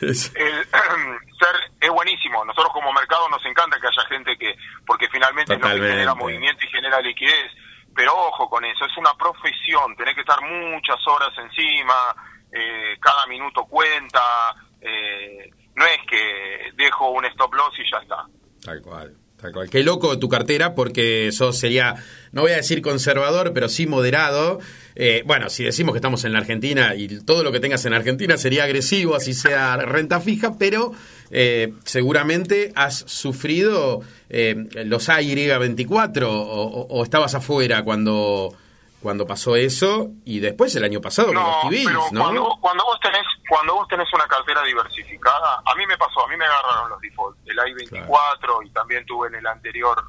es 1.80 1.90
buenísimo. 1.90 2.44
Nosotros 2.44 2.72
como 2.72 2.92
mercado 2.92 3.28
nos 3.28 3.44
encanta 3.44 3.78
que 3.80 3.86
haya 3.86 4.08
gente 4.08 4.36
que, 4.38 4.56
porque 4.86 5.08
finalmente 5.10 5.54
es 5.54 5.60
lo 5.60 5.68
que 5.68 5.74
genera 5.74 6.14
movimiento 6.14 6.64
y 6.64 6.70
genera 6.70 7.00
liquidez. 7.00 7.52
Pero 7.94 8.14
ojo 8.14 8.48
con 8.48 8.64
eso, 8.64 8.84
es 8.84 8.96
una 8.96 9.12
profesión, 9.14 9.96
tenés 9.96 10.14
que 10.14 10.20
estar 10.20 10.40
muchas 10.40 10.98
horas 11.06 11.30
encima, 11.36 12.14
eh, 12.52 12.96
cada 13.00 13.26
minuto 13.26 13.64
cuenta, 13.64 14.54
eh, 14.80 15.50
no 15.74 15.84
es 15.84 15.98
que 16.08 16.72
dejo 16.74 17.10
un 17.10 17.24
stop 17.24 17.52
loss 17.54 17.74
y 17.78 17.90
ya 17.90 17.98
está. 17.98 18.24
Tal 18.64 18.80
cual. 18.82 19.16
Tal 19.40 19.52
cual. 19.52 19.70
Qué 19.70 19.84
loco 19.84 20.18
tu 20.18 20.28
cartera 20.28 20.74
porque 20.74 21.28
eso 21.28 21.52
sería, 21.52 21.94
no 22.32 22.42
voy 22.42 22.50
a 22.50 22.56
decir 22.56 22.82
conservador, 22.82 23.52
pero 23.54 23.68
sí 23.68 23.86
moderado. 23.86 24.58
Eh, 24.96 25.22
bueno, 25.26 25.48
si 25.48 25.62
decimos 25.62 25.92
que 25.92 25.98
estamos 25.98 26.24
en 26.24 26.32
la 26.32 26.40
Argentina 26.40 26.96
y 26.96 27.06
todo 27.20 27.44
lo 27.44 27.52
que 27.52 27.60
tengas 27.60 27.84
en 27.84 27.94
Argentina 27.94 28.36
sería 28.36 28.64
agresivo, 28.64 29.14
así 29.14 29.34
sea 29.34 29.76
renta 29.76 30.20
fija, 30.20 30.58
pero 30.58 30.92
eh, 31.30 31.72
seguramente 31.84 32.72
has 32.74 33.04
sufrido 33.06 34.00
eh, 34.28 34.56
los 34.84 35.08
AY24 35.08 36.24
o, 36.24 36.86
o 36.90 37.04
estabas 37.04 37.36
afuera 37.36 37.84
cuando 37.84 38.56
cuando 39.02 39.26
pasó 39.26 39.54
eso 39.56 40.08
y 40.24 40.40
después 40.40 40.74
el 40.76 40.84
año 40.84 41.00
pasado 41.00 41.32
no, 41.32 41.60
con 41.62 41.72
los 41.72 41.84
pero 41.84 42.00
¿no? 42.10 42.22
Cuando, 42.22 42.58
cuando, 42.60 42.84
vos 42.84 42.98
tenés 43.00 43.22
cuando 43.48 43.74
vos 43.74 43.88
tenés 43.88 44.12
una 44.12 44.26
cartera 44.26 44.62
diversificada, 44.64 45.62
a 45.64 45.74
mí 45.76 45.86
me 45.86 45.96
pasó, 45.96 46.24
a 46.24 46.28
mí 46.28 46.36
me 46.36 46.44
agarraron 46.44 46.90
los 46.90 47.00
defaults, 47.00 47.38
el 47.46 47.56
I-24 47.56 48.66
y 48.66 48.70
también 48.70 49.06
tuve 49.06 49.28
en 49.28 49.36
el 49.36 49.46
anterior 49.46 50.02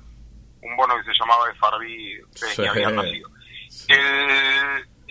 un 0.62 0.76
bono 0.76 0.96
que 0.98 1.04
se 1.04 1.14
llamaba 1.18 1.50
FRB, 1.52 2.26
sí. 2.32 2.66
había 2.66 2.90
nacido. 2.90 3.30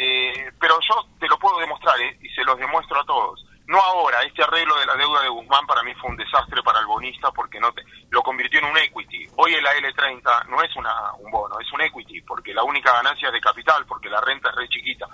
Eh, 0.01 0.53
pero 0.61 0.79
yo 0.81 0.95
te 1.19 1.27
lo 1.27 1.39
puedo 1.39 1.59
demostrar 1.59 2.01
eh, 2.01 2.19
y 2.23 2.29
se 2.29 2.45
los 2.45 2.59
demuestro 2.59 3.01
a 3.01 3.05
todos. 3.05 3.45
No 3.69 3.79
ahora, 3.79 4.23
este 4.23 4.43
arreglo 4.43 4.79
de 4.81 4.87
la 4.87 4.97
deuda 4.97 5.21
de 5.21 5.29
Guzmán 5.29 5.67
para 5.67 5.83
mí 5.83 5.95
fue 5.97 6.09
un 6.09 6.17
desastre 6.17 6.63
para 6.63 6.81
el 6.81 6.87
bonista 6.87 7.31
porque 7.33 7.61
no 7.61 7.71
te, 7.75 7.85
lo 8.09 8.23
convirtió 8.23 8.61
en 8.61 8.65
un 8.65 8.79
equity. 8.79 9.27
Hoy 9.37 9.53
el 9.53 9.67
AL30 9.67 10.47
no 10.47 10.63
es 10.63 10.75
una, 10.75 11.13
un 11.19 11.31
bono, 11.31 11.61
es 11.61 11.71
un 11.75 11.83
equity 11.83 12.23
porque 12.23 12.55
la 12.55 12.65
única 12.65 12.95
ganancia 12.95 13.29
es 13.29 13.35
de 13.35 13.43
capital, 13.43 13.85
porque 13.85 14.09
la 14.09 14.23
renta 14.23 14.49
es 14.49 14.57
re 14.57 14.69
chiquita. 14.71 15.07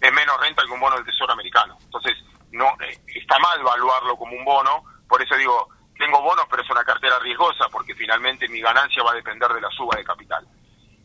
Es 0.00 0.10
menos 0.14 0.40
renta 0.40 0.62
que 0.64 0.72
un 0.72 0.80
bono 0.80 0.96
del 0.96 1.04
Tesoro 1.04 1.34
americano. 1.34 1.76
Entonces, 1.84 2.16
no 2.52 2.68
eh, 2.80 2.98
está 3.06 3.38
mal 3.38 3.60
evaluarlo 3.60 4.16
como 4.16 4.34
un 4.34 4.46
bono, 4.46 4.82
por 5.06 5.20
eso 5.20 5.36
digo, 5.36 5.68
tengo 5.98 6.22
bonos, 6.22 6.46
pero 6.48 6.62
es 6.62 6.70
una 6.70 6.84
cartera 6.84 7.18
riesgosa 7.18 7.68
porque 7.70 7.94
finalmente 7.94 8.48
mi 8.48 8.62
ganancia 8.62 9.02
va 9.02 9.12
a 9.12 9.16
depender 9.16 9.50
de 9.52 9.60
la 9.60 9.68
suba 9.72 9.98
de 9.98 10.04
capital. 10.04 10.48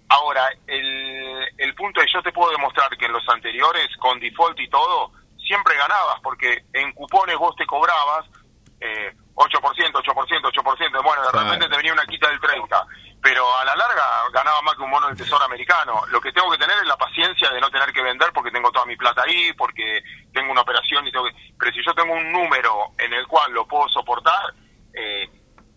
Ahora, 0.07 0.47
el, 0.65 1.45
el 1.57 1.75
punto 1.75 1.99
es, 1.99 2.07
yo 2.13 2.21
te 2.23 2.31
puedo 2.31 2.51
demostrar 2.51 2.95
que 2.95 3.05
en 3.05 3.11
los 3.11 3.27
anteriores, 3.27 3.89
con 3.97 4.17
default 4.17 4.57
y 4.61 4.69
todo, 4.69 5.11
siempre 5.45 5.75
ganabas, 5.77 6.19
porque 6.21 6.65
en 6.73 6.91
cupones 6.93 7.37
vos 7.37 7.55
te 7.55 7.65
cobrabas 7.65 8.25
eh, 8.79 9.13
8%, 9.35 9.91
8%, 9.91 10.01
8%, 10.03 11.03
bueno, 11.03 11.21
de 11.23 11.31
repente 11.31 11.67
te 11.67 11.77
venía 11.77 11.93
una 11.93 12.05
quita 12.05 12.29
del 12.29 12.39
30%, 12.39 12.87
pero 13.21 13.43
a 13.57 13.65
la 13.65 13.75
larga 13.75 14.03
ganaba 14.31 14.61
más 14.61 14.75
que 14.75 14.83
un 14.83 14.91
bono 14.91 15.07
del 15.07 15.17
Tesoro 15.17 15.43
americano. 15.45 16.01
Lo 16.09 16.21
que 16.21 16.31
tengo 16.31 16.51
que 16.51 16.57
tener 16.57 16.77
es 16.77 16.87
la 16.87 16.95
paciencia 16.95 17.49
de 17.49 17.59
no 17.59 17.69
tener 17.69 17.91
que 17.91 18.03
vender 18.03 18.31
porque 18.33 18.51
tengo 18.51 18.71
toda 18.71 18.85
mi 18.85 18.95
plata 18.95 19.23
ahí, 19.25 19.51
porque 19.53 20.03
tengo 20.31 20.51
una 20.51 20.61
operación 20.61 21.07
y 21.07 21.11
tengo 21.11 21.25
que... 21.25 21.35
Pero 21.57 21.71
si 21.73 21.83
yo 21.83 21.93
tengo 21.93 22.13
un 22.13 22.31
número 22.31 22.91
en 22.97 23.13
el 23.13 23.25
cual 23.27 23.51
lo 23.51 23.67
puedo 23.67 23.89
soportar, 23.89 24.53
eh, 24.93 25.29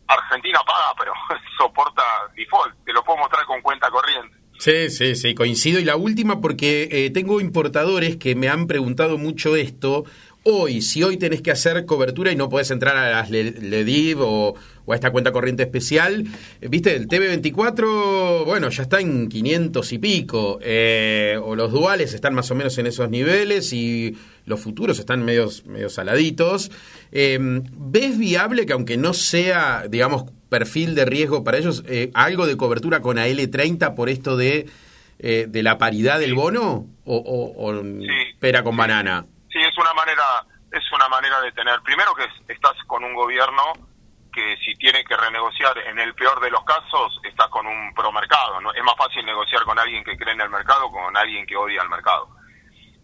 Argentina 0.06 0.60
paga, 0.64 0.94
pero 0.98 1.12
soporta 1.58 2.02
default, 2.34 2.84
te 2.84 2.92
lo 2.92 3.02
puedo 3.02 3.18
mostrar 3.18 3.44
con 3.46 3.60
cuenta 3.62 3.90
corriente. 3.90 4.37
Sí, 4.58 4.90
sí, 4.90 5.14
sí, 5.14 5.34
coincido. 5.34 5.78
Y 5.78 5.84
la 5.84 5.96
última, 5.96 6.40
porque 6.40 6.88
eh, 6.90 7.10
tengo 7.10 7.40
importadores 7.40 8.16
que 8.16 8.34
me 8.34 8.48
han 8.48 8.66
preguntado 8.66 9.16
mucho 9.16 9.54
esto. 9.54 10.04
Hoy, 10.42 10.82
si 10.82 11.02
hoy 11.02 11.16
tenés 11.16 11.42
que 11.42 11.52
hacer 11.52 11.84
cobertura 11.86 12.32
y 12.32 12.36
no 12.36 12.48
podés 12.48 12.72
entrar 12.72 12.96
a 12.96 13.10
las 13.10 13.30
LEDIV 13.30 14.20
o, 14.20 14.56
a 14.88 14.94
esta 14.94 15.12
cuenta 15.12 15.30
corriente 15.30 15.62
especial, 15.62 16.24
eh, 16.60 16.68
viste, 16.68 16.96
el 16.96 17.06
TV24, 17.06 18.46
bueno, 18.46 18.68
ya 18.70 18.82
está 18.82 19.00
en 19.00 19.28
500 19.28 19.92
y 19.92 19.98
pico, 19.98 20.58
eh, 20.60 21.38
o 21.40 21.54
los 21.54 21.70
duales 21.70 22.12
están 22.12 22.34
más 22.34 22.50
o 22.50 22.56
menos 22.56 22.76
en 22.78 22.86
esos 22.86 23.08
niveles 23.10 23.72
y 23.72 24.16
los 24.44 24.58
futuros 24.58 24.98
están 24.98 25.24
medios, 25.24 25.66
medio 25.66 25.88
saladitos. 25.88 26.72
¿Ves 27.12 28.18
viable 28.18 28.66
que 28.66 28.72
aunque 28.72 28.96
no 28.96 29.12
sea, 29.12 29.86
digamos, 29.88 30.24
perfil 30.48 30.94
de 30.94 31.04
riesgo 31.04 31.44
para 31.44 31.58
ellos? 31.58 31.84
Eh, 31.86 32.10
¿Algo 32.14 32.46
de 32.46 32.56
cobertura 32.56 33.00
con 33.00 33.16
AL30 33.16 33.94
por 33.94 34.08
esto 34.08 34.36
de, 34.36 34.68
eh, 35.18 35.46
de 35.48 35.62
la 35.62 35.78
paridad 35.78 36.18
del 36.18 36.34
bono? 36.34 36.86
¿O, 37.04 37.16
o, 37.16 37.82
pera 38.38 38.62
con 38.62 38.76
banana? 38.76 39.24
Sí, 39.50 39.58
es 39.58 39.76
una 39.78 39.94
manera 39.94 40.24
es 40.72 40.92
una 40.92 41.08
manera 41.08 41.40
de 41.40 41.52
tener. 41.52 41.80
Primero 41.82 42.14
que 42.14 42.52
estás 42.52 42.74
con 42.86 43.02
un 43.02 43.14
gobierno 43.14 43.62
que 44.32 44.56
si 44.64 44.74
tiene 44.74 45.02
que 45.04 45.16
renegociar, 45.16 45.76
en 45.78 45.98
el 45.98 46.14
peor 46.14 46.40
de 46.40 46.50
los 46.50 46.62
casos, 46.64 47.18
estás 47.24 47.48
con 47.48 47.66
un 47.66 47.94
promercado. 47.94 48.60
¿no? 48.60 48.72
Es 48.72 48.84
más 48.84 48.94
fácil 48.96 49.24
negociar 49.24 49.64
con 49.64 49.78
alguien 49.78 50.04
que 50.04 50.16
cree 50.16 50.34
en 50.34 50.40
el 50.42 50.50
mercado 50.50 50.90
con 50.90 51.16
alguien 51.16 51.46
que 51.46 51.56
odia 51.56 51.80
al 51.80 51.88
mercado. 51.88 52.28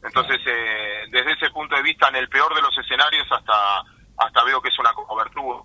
Entonces, 0.03 0.39
eh, 0.47 1.05
desde 1.11 1.33
ese 1.33 1.51
punto 1.51 1.75
de 1.75 1.83
vista, 1.83 2.09
en 2.09 2.17
el 2.17 2.29
peor 2.29 2.55
de 2.55 2.61
los 2.61 2.77
escenarios, 2.77 3.27
hasta 3.33 3.83
hasta 4.17 4.45
veo 4.45 4.61
que 4.61 4.69
es 4.69 4.79
una 4.79 4.93
cobertura 4.93 5.61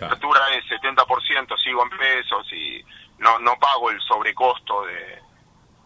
la 0.00 0.08
cobertura 0.08 0.40
es 0.54 0.64
70%, 0.64 1.62
sigo 1.62 1.82
en 1.82 1.98
pesos 1.98 2.52
y 2.52 2.84
no, 3.18 3.38
no 3.38 3.58
pago 3.58 3.90
el 3.90 4.00
sobrecosto 4.00 4.84
de, 4.86 5.20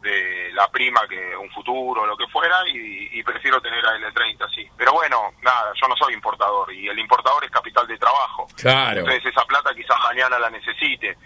de 0.03 0.51
la 0.53 0.68
prima 0.68 1.07
que 1.09 1.37
un 1.37 1.51
futuro 1.51 2.03
o 2.03 2.07
lo 2.07 2.16
que 2.16 2.27
fuera 2.29 2.57
y, 2.66 3.23
prefiero 3.23 3.61
tener 3.61 3.85
a 3.85 3.96
L30, 3.96 4.55
sí. 4.55 4.66
Pero 4.77 4.92
bueno, 4.92 5.33
nada, 5.42 5.73
yo 5.81 5.87
no 5.87 5.94
soy 5.96 6.14
importador 6.14 6.73
y 6.73 6.88
el 6.88 6.99
importador 6.99 7.44
es 7.44 7.51
capital 7.51 7.87
de 7.87 7.96
trabajo. 7.99 8.49
Claro. 8.57 9.01
Entonces 9.01 9.27
esa 9.27 9.44
plata 9.44 9.75
quizás 9.75 9.96
mañana 10.03 10.38
la 10.38 10.51
necesite. 10.51 11.16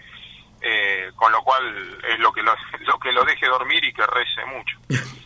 Eh, 0.61 1.11
con 1.15 1.31
lo 1.31 1.43
cual 1.43 1.99
es 2.07 2.19
lo 2.19 2.31
que 2.31 2.41
lo, 2.41 2.53
lo 2.79 2.99
que 2.99 3.11
lo 3.11 3.23
deje 3.23 3.47
dormir 3.47 3.83
y 3.83 3.93
que 3.93 4.05
rece 4.05 4.45
mucho. 4.45 4.77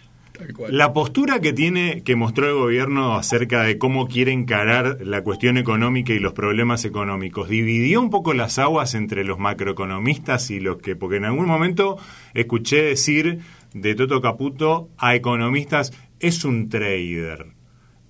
La 0.68 0.94
postura 0.94 1.40
que 1.40 1.54
tiene, 1.54 2.04
que 2.04 2.16
mostró 2.16 2.48
el 2.48 2.56
gobierno 2.56 3.16
acerca 3.16 3.64
de 3.64 3.78
cómo 3.78 4.08
quiere 4.08 4.32
encarar 4.32 4.98
la 5.02 5.24
cuestión 5.24 5.58
económica 5.58 6.12
y 6.14 6.20
los 6.20 6.34
problemas 6.34 6.84
económicos, 6.86 7.48
dividió 7.48 8.02
un 8.02 8.10
poco 8.10 8.34
las 8.34 8.60
aguas 8.60 8.94
entre 8.96 9.24
los 9.24 9.40
macroeconomistas 9.40 10.52
y 10.52 10.60
los 10.60 10.82
que, 10.82 10.96
porque 10.96 11.18
en 11.18 11.26
algún 11.26 11.46
momento 11.46 11.98
escuché 12.34 12.84
decir 12.84 13.40
de 13.74 13.96
Toto 13.96 14.22
Caputo 14.22 14.90
a 14.98 15.16
economistas, 15.16 15.94
es 16.20 16.44
un 16.44 16.70
trader. 16.70 17.48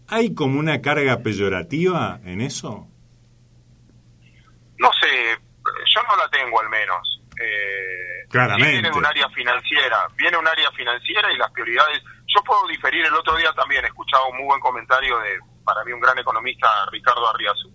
¿Hay 0.07 0.33
como 0.33 0.59
una 0.59 0.81
carga 0.81 1.21
peyorativa 1.21 2.19
en 2.25 2.41
eso? 2.41 2.87
No 4.79 4.89
sé, 4.99 5.37
yo 5.85 6.01
no 6.09 6.17
la 6.17 6.29
tengo 6.29 6.59
al 6.59 6.69
menos. 6.69 7.21
Eh, 7.39 8.25
Claramente. 8.29 8.73
Viene 8.73 8.89
de 8.89 8.97
un 8.97 9.05
área 9.05 9.29
financiera, 9.29 10.07
viene 10.15 10.37
un 10.37 10.47
área 10.47 10.71
financiera 10.71 11.31
y 11.31 11.37
las 11.37 11.51
prioridades 11.51 12.01
yo 12.33 12.43
puedo 12.43 12.67
diferir, 12.67 13.05
el 13.05 13.13
otro 13.13 13.35
día 13.35 13.51
también 13.53 13.83
he 13.83 13.87
escuchado 13.87 14.27
un 14.27 14.37
muy 14.37 14.45
buen 14.45 14.59
comentario 14.61 15.17
de, 15.19 15.39
para 15.63 15.83
mí, 15.83 15.91
un 15.91 15.99
gran 15.99 16.17
economista, 16.17 16.67
Ricardo 16.91 17.27
Arriazu, 17.29 17.69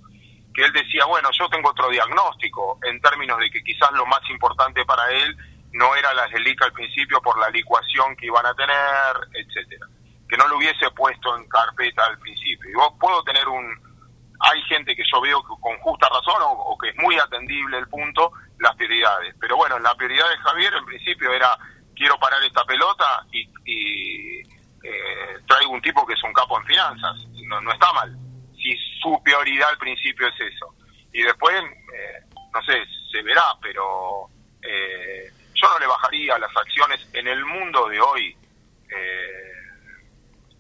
que 0.55 0.65
él 0.65 0.73
decía, 0.73 1.05
bueno, 1.07 1.29
yo 1.33 1.49
tengo 1.49 1.71
otro 1.71 1.89
diagnóstico, 1.89 2.79
en 2.85 3.01
términos 3.01 3.39
de 3.39 3.51
que 3.51 3.63
quizás 3.63 3.91
lo 3.93 4.07
más 4.07 4.21
importante 4.31 4.85
para 4.85 5.11
él 5.11 5.37
no 5.73 5.95
era 5.97 6.15
la 6.15 6.27
LELIC 6.29 6.63
al 6.63 6.73
principio 6.73 7.21
por 7.21 7.39
la 7.39 7.51
licuación 7.51 8.15
que 8.17 8.27
iban 8.27 8.47
a 8.47 8.55
tener, 8.55 9.29
etcétera 9.33 9.87
que 10.29 10.37
no 10.37 10.49
lo 10.49 10.57
hubiese 10.57 10.91
puesto 10.91 11.37
en 11.37 11.49
carpeta 11.49 12.05
al 12.07 12.19
principio. 12.19 12.71
Y 12.71 12.75
vos 12.75 12.93
puedo 12.99 13.23
tener 13.25 13.47
un... 13.49 13.95
Hay 14.41 14.61
gente 14.63 14.95
que 14.95 15.05
yo 15.11 15.21
veo 15.21 15.43
con 15.43 15.79
justa 15.79 16.09
razón 16.09 16.37
o, 16.41 16.77
que 16.79 16.91
es 16.91 16.97
muy 16.97 17.17
atendible 17.19 17.79
el 17.79 17.89
punto, 17.89 18.33
las 18.59 18.75
prioridades. 18.77 19.35
Pero 19.41 19.57
bueno, 19.57 19.79
la 19.79 19.95
prioridad 19.95 20.29
de 20.29 20.37
Javier 20.39 20.75
en 20.75 20.85
principio 20.85 21.33
era 21.33 21.57
quiero 21.95 22.19
parar 22.19 22.43
esta 22.43 22.65
pelota 22.65 23.25
y, 23.33 24.41
eh, 24.83 25.39
traigo 25.47 25.73
un 25.73 25.81
tipo 25.81 26.07
que 26.07 26.13
es 26.13 26.23
un 26.23 26.33
capo 26.33 26.59
en 26.59 26.67
finanzas. 26.67 27.17
No, 27.47 27.61
no 27.61 27.73
está 27.73 27.93
mal. 27.93 28.17
Si 28.57 28.77
su 29.01 29.21
prioridad 29.23 29.71
al 29.71 29.79
principio 29.79 30.27
es 30.29 30.41
eso. 30.41 30.75
Y 31.13 31.23
después, 31.23 31.55
eh, 31.55 32.25
no 32.53 32.63
sé, 32.63 32.85
se 33.11 33.23
verá, 33.23 33.45
pero 33.63 34.29
eh, 34.63 35.31
yo 35.55 35.69
no 35.69 35.79
le 35.79 35.87
bajaría 35.87 36.39
las 36.39 36.55
acciones 36.57 37.09
en 37.13 37.29
el 37.29 37.45
mundo 37.45 37.89
de 37.89 38.01
hoy. 38.01 38.37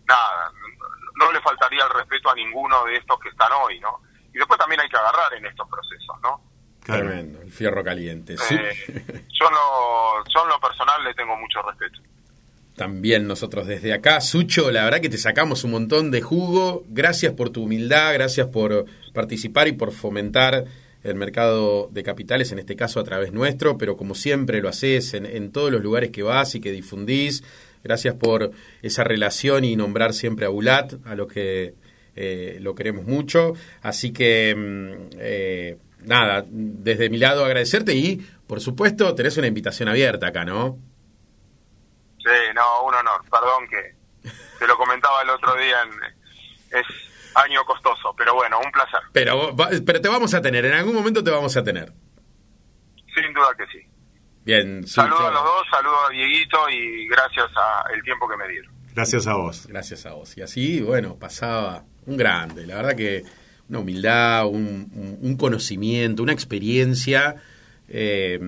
nada, 0.06 0.52
no, 1.16 1.32
le 1.32 1.40
faltaría 1.40 1.84
el 1.84 1.90
respeto 1.90 2.30
a 2.30 2.34
ninguno 2.34 2.84
de 2.84 2.96
estos 2.96 3.18
que 3.20 3.30
están 3.30 3.50
hoy, 3.52 3.80
¿no? 3.80 4.00
Y 4.34 4.38
después 4.38 4.58
también 4.58 4.80
hay 4.80 4.88
que 4.88 4.96
agarrar 4.96 5.32
en 5.34 5.46
estos 5.46 5.68
procesos, 5.68 6.20
¿no? 6.22 6.40
Tremendo, 6.84 7.40
el 7.40 7.50
fierro 7.50 7.82
caliente. 7.82 8.36
Sí. 8.36 8.54
yo, 8.86 9.50
no, 9.50 10.24
yo 10.32 10.42
en 10.42 10.48
lo 10.48 10.60
personal 10.60 11.02
le 11.02 11.14
tengo 11.14 11.36
mucho 11.36 11.62
respeto. 11.62 12.00
También 12.76 13.28
nosotros 13.28 13.66
desde 13.68 13.92
acá, 13.92 14.20
Sucho, 14.20 14.70
la 14.70 14.84
verdad 14.84 15.00
que 15.00 15.08
te 15.08 15.18
sacamos 15.18 15.62
un 15.64 15.70
montón 15.70 16.10
de 16.10 16.20
jugo. 16.20 16.84
Gracias 16.88 17.32
por 17.32 17.50
tu 17.50 17.64
humildad, 17.64 18.12
gracias 18.14 18.48
por 18.48 18.86
participar 19.12 19.68
y 19.68 19.72
por 19.72 19.92
fomentar 19.92 20.64
el 21.04 21.14
mercado 21.14 21.88
de 21.92 22.02
capitales, 22.02 22.50
en 22.50 22.58
este 22.58 22.74
caso 22.74 22.98
a 22.98 23.04
través 23.04 23.32
nuestro, 23.32 23.78
pero 23.78 23.96
como 23.96 24.14
siempre 24.14 24.60
lo 24.60 24.68
haces 24.68 25.14
en, 25.14 25.52
todos 25.52 25.70
los 25.70 25.82
lugares 25.82 26.10
que 26.10 26.22
vas 26.22 26.54
y 26.54 26.60
que 26.60 26.72
difundís. 26.72 27.44
Gracias 27.84 28.14
por 28.14 28.50
esa 28.82 29.04
relación 29.04 29.64
y 29.64 29.76
nombrar 29.76 30.14
siempre 30.14 30.46
a 30.46 30.48
Bulat, 30.48 30.94
a 31.04 31.14
lo 31.14 31.28
que 31.28 31.74
eh, 32.16 32.58
lo 32.60 32.74
queremos 32.74 33.04
mucho. 33.04 33.52
Así 33.82 34.12
que, 34.12 34.54
mm, 34.56 35.16
eh, 35.18 35.76
nada, 36.04 36.44
desde 36.48 37.10
mi 37.10 37.18
lado 37.18 37.44
agradecerte 37.44 37.94
y, 37.94 38.16
por 38.46 38.60
supuesto, 38.60 39.14
tenés 39.14 39.36
una 39.36 39.46
invitación 39.46 39.88
abierta 39.88 40.28
acá, 40.28 40.44
¿no? 40.44 40.78
Sí, 42.18 42.54
no, 42.54 42.84
un 42.84 42.94
honor. 42.94 43.20
Perdón 43.30 43.68
que 43.68 44.30
te 44.58 44.66
lo 44.66 44.76
comentaba 44.76 45.22
el 45.22 45.30
otro 45.30 45.54
día. 45.56 45.76
es 46.70 46.86
año 47.34 47.64
costoso, 47.64 48.14
pero 48.16 48.34
bueno, 48.34 48.58
un 48.64 48.70
placer. 48.70 49.00
Pero, 49.12 49.54
pero 49.84 50.00
te 50.00 50.08
vamos 50.08 50.34
a 50.34 50.40
tener, 50.40 50.64
en 50.64 50.74
algún 50.74 50.94
momento 50.94 51.22
te 51.22 51.30
vamos 51.30 51.56
a 51.56 51.64
tener. 51.64 51.92
Sin 53.14 53.32
duda 53.32 53.48
que 53.56 53.66
sí. 53.66 53.86
Bien. 54.44 54.86
Saludos 54.86 55.20
a 55.20 55.30
los 55.30 55.42
dos, 55.42 55.66
saludos 55.70 55.98
a 56.08 56.12
Dieguito 56.12 56.68
y 56.68 57.08
gracias 57.08 57.50
a 57.56 57.92
el 57.94 58.02
tiempo 58.02 58.28
que 58.28 58.36
me 58.36 58.48
dieron. 58.48 58.72
Gracias 58.94 59.26
a 59.26 59.34
vos. 59.34 59.66
Gracias 59.66 60.06
a 60.06 60.12
vos. 60.14 60.36
Y 60.36 60.42
así, 60.42 60.80
bueno, 60.80 61.18
pasaba 61.18 61.84
un 62.06 62.16
grande. 62.16 62.66
La 62.66 62.76
verdad 62.76 62.96
que 62.96 63.22
una 63.74 63.82
humildad, 63.82 64.46
un, 64.46 65.36
conocimiento, 65.38 66.22
una 66.22 66.32
experiencia. 66.32 67.36
Eh, 67.88 68.40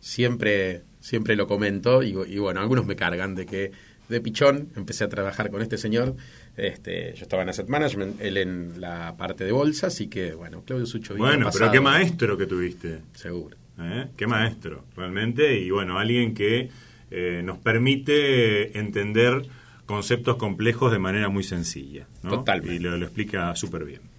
siempre 0.00 0.82
siempre 1.06 1.36
lo 1.36 1.46
comento 1.46 2.02
y, 2.02 2.12
bueno, 2.38 2.60
algunos 2.60 2.84
me 2.84 2.96
cargan 2.96 3.36
de 3.36 3.46
que 3.46 3.70
de 4.08 4.20
pichón 4.20 4.70
empecé 4.76 5.04
a 5.04 5.08
trabajar 5.08 5.50
con 5.50 5.62
este 5.62 5.78
señor. 5.78 6.16
Este, 6.56 7.14
yo 7.14 7.22
estaba 7.22 7.42
en 7.44 7.48
Asset 7.48 7.68
Management, 7.68 8.20
él 8.20 8.36
en 8.38 8.80
la 8.80 9.16
parte 9.16 9.44
de 9.44 9.52
bolsa, 9.52 9.86
así 9.86 10.08
que 10.08 10.34
bueno, 10.34 10.62
Claudio 10.64 10.84
Sucho. 10.84 11.16
Bueno, 11.16 11.48
pero 11.52 11.70
qué 11.70 11.80
maestro 11.80 12.36
que 12.36 12.46
tuviste. 12.46 12.98
Seguro. 13.14 13.56
¿Eh? 13.78 14.06
Qué 14.16 14.26
maestro, 14.26 14.84
realmente. 14.96 15.60
Y 15.60 15.70
bueno, 15.70 15.98
alguien 15.98 16.34
que 16.34 16.70
eh, 17.10 17.42
nos 17.44 17.58
permite 17.58 18.76
entender 18.78 19.42
conceptos 19.86 20.36
complejos 20.36 20.92
de 20.92 20.98
manera 20.98 21.28
muy 21.28 21.42
sencilla. 21.42 22.06
Totalmente. 22.22 22.74
Y 22.74 22.78
lo, 22.78 22.96
lo 22.96 23.06
explica 23.06 23.54
súper 23.56 23.84
bien. 23.84 24.15